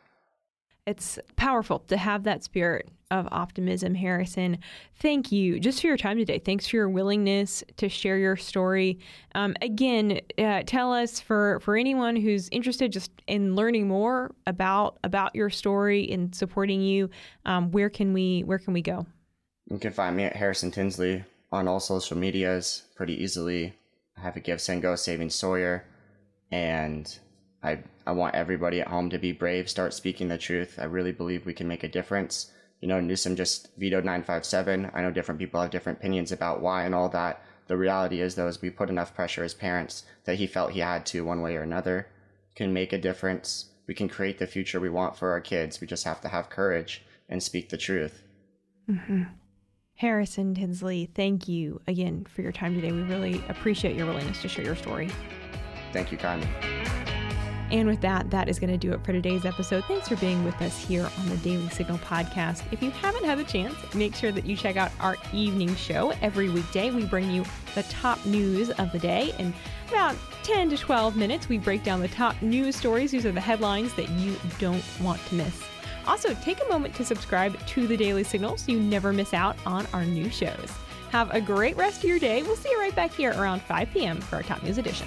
It's 0.86 1.18
powerful 1.34 1.80
to 1.80 1.96
have 1.96 2.22
that 2.24 2.44
spirit 2.44 2.88
of 3.10 3.28
optimism, 3.30 3.94
Harrison. 3.94 4.58
Thank 5.00 5.32
you 5.32 5.60
just 5.60 5.80
for 5.80 5.86
your 5.86 5.96
time 5.96 6.16
today. 6.16 6.38
Thanks 6.38 6.66
for 6.66 6.76
your 6.76 6.88
willingness 6.88 7.64
to 7.76 7.88
share 7.88 8.18
your 8.18 8.36
story. 8.36 8.98
Um, 9.34 9.54
again, 9.62 10.20
uh, 10.38 10.62
tell 10.66 10.92
us 10.92 11.20
for 11.20 11.60
for 11.60 11.76
anyone 11.76 12.16
who's 12.16 12.48
interested 12.50 12.92
just 12.92 13.10
in 13.26 13.54
learning 13.54 13.88
more 13.88 14.34
about 14.46 14.98
about 15.04 15.34
your 15.34 15.50
story 15.50 16.10
and 16.10 16.34
supporting 16.34 16.80
you. 16.80 17.10
Um, 17.44 17.70
where 17.70 17.90
can 17.90 18.12
we 18.12 18.42
where 18.42 18.58
can 18.58 18.72
we 18.72 18.82
go? 18.82 19.06
You 19.68 19.78
can 19.78 19.92
find 19.92 20.16
me 20.16 20.24
at 20.24 20.36
Harrison 20.36 20.70
Tinsley 20.70 21.24
on 21.50 21.68
all 21.68 21.80
social 21.80 22.16
medias 22.16 22.82
pretty 22.94 23.20
easily. 23.22 23.74
I 24.16 24.20
have 24.20 24.36
a 24.36 24.40
Give 24.40 24.60
Send 24.60 24.82
Go 24.82 24.94
Saving 24.96 25.30
Sawyer 25.30 25.84
and 26.50 27.18
I 27.62 27.78
I 28.06 28.12
want 28.12 28.34
everybody 28.34 28.80
at 28.80 28.88
home 28.88 29.10
to 29.10 29.18
be 29.18 29.32
brave, 29.32 29.68
start 29.68 29.94
speaking 29.94 30.28
the 30.28 30.38
truth. 30.38 30.78
I 30.78 30.84
really 30.84 31.12
believe 31.12 31.46
we 31.46 31.54
can 31.54 31.68
make 31.68 31.82
a 31.82 31.88
difference. 31.88 32.52
You 32.80 32.88
know, 32.88 33.00
Newsom 33.00 33.36
just 33.36 33.68
vetoed 33.76 34.04
957. 34.04 34.90
I 34.94 35.02
know 35.02 35.10
different 35.10 35.38
people 35.38 35.60
have 35.60 35.70
different 35.70 35.98
opinions 35.98 36.30
about 36.30 36.60
why 36.60 36.84
and 36.84 36.94
all 36.94 37.08
that. 37.10 37.42
The 37.68 37.76
reality 37.76 38.20
is, 38.20 38.34
though, 38.34 38.46
is 38.46 38.62
we 38.62 38.70
put 38.70 38.90
enough 38.90 39.14
pressure 39.14 39.42
as 39.42 39.54
parents 39.54 40.04
that 40.24 40.36
he 40.36 40.46
felt 40.46 40.72
he 40.72 40.80
had 40.80 41.04
to, 41.06 41.24
one 41.24 41.40
way 41.40 41.56
or 41.56 41.62
another, 41.62 42.08
can 42.54 42.72
make 42.72 42.92
a 42.92 42.98
difference. 42.98 43.70
We 43.86 43.94
can 43.94 44.08
create 44.08 44.38
the 44.38 44.46
future 44.46 44.78
we 44.78 44.90
want 44.90 45.16
for 45.16 45.30
our 45.30 45.40
kids. 45.40 45.80
We 45.80 45.86
just 45.86 46.04
have 46.04 46.20
to 46.20 46.28
have 46.28 46.50
courage 46.50 47.04
and 47.28 47.42
speak 47.42 47.70
the 47.70 47.76
truth. 47.76 48.22
Mm-hmm. 48.88 49.24
Harrison 49.96 50.54
Tinsley, 50.54 51.10
thank 51.14 51.48
you 51.48 51.80
again 51.88 52.26
for 52.28 52.42
your 52.42 52.52
time 52.52 52.74
today. 52.74 52.92
We 52.92 53.02
really 53.02 53.42
appreciate 53.48 53.96
your 53.96 54.06
willingness 54.06 54.42
to 54.42 54.48
share 54.48 54.64
your 54.64 54.76
story. 54.76 55.10
Thank 55.92 56.12
you, 56.12 56.18
Carmen. 56.18 56.48
And 57.76 57.86
with 57.86 58.00
that, 58.00 58.30
that 58.30 58.48
is 58.48 58.58
going 58.58 58.70
to 58.70 58.78
do 58.78 58.94
it 58.94 59.04
for 59.04 59.12
today's 59.12 59.44
episode. 59.44 59.84
Thanks 59.84 60.08
for 60.08 60.16
being 60.16 60.42
with 60.46 60.60
us 60.62 60.82
here 60.82 61.10
on 61.18 61.28
the 61.28 61.36
Daily 61.36 61.68
Signal 61.68 61.98
podcast. 61.98 62.62
If 62.72 62.82
you 62.82 62.90
haven't 62.90 63.26
had 63.26 63.38
a 63.38 63.44
chance, 63.44 63.76
make 63.94 64.14
sure 64.14 64.32
that 64.32 64.46
you 64.46 64.56
check 64.56 64.78
out 64.78 64.90
our 64.98 65.18
evening 65.30 65.76
show. 65.76 66.14
Every 66.22 66.48
weekday, 66.48 66.90
we 66.90 67.04
bring 67.04 67.30
you 67.30 67.44
the 67.74 67.82
top 67.82 68.24
news 68.24 68.70
of 68.70 68.92
the 68.92 68.98
day. 68.98 69.34
In 69.38 69.52
about 69.88 70.16
10 70.42 70.70
to 70.70 70.78
12 70.78 71.18
minutes, 71.18 71.50
we 71.50 71.58
break 71.58 71.84
down 71.84 72.00
the 72.00 72.08
top 72.08 72.40
news 72.40 72.76
stories. 72.76 73.10
These 73.10 73.26
are 73.26 73.32
the 73.32 73.42
headlines 73.42 73.92
that 73.92 74.08
you 74.08 74.36
don't 74.58 74.82
want 75.02 75.22
to 75.26 75.34
miss. 75.34 75.62
Also, 76.06 76.32
take 76.36 76.62
a 76.64 76.68
moment 76.70 76.94
to 76.94 77.04
subscribe 77.04 77.58
to 77.66 77.86
the 77.86 77.96
Daily 77.96 78.24
Signal 78.24 78.56
so 78.56 78.72
you 78.72 78.80
never 78.80 79.12
miss 79.12 79.34
out 79.34 79.54
on 79.66 79.86
our 79.92 80.06
new 80.06 80.30
shows. 80.30 80.72
Have 81.10 81.30
a 81.34 81.42
great 81.42 81.76
rest 81.76 81.98
of 81.98 82.08
your 82.08 82.18
day. 82.18 82.42
We'll 82.42 82.56
see 82.56 82.70
you 82.70 82.80
right 82.80 82.96
back 82.96 83.12
here 83.12 83.32
around 83.32 83.60
5 83.60 83.90
p.m. 83.92 84.18
for 84.18 84.36
our 84.36 84.42
top 84.42 84.62
news 84.62 84.78
edition. 84.78 85.06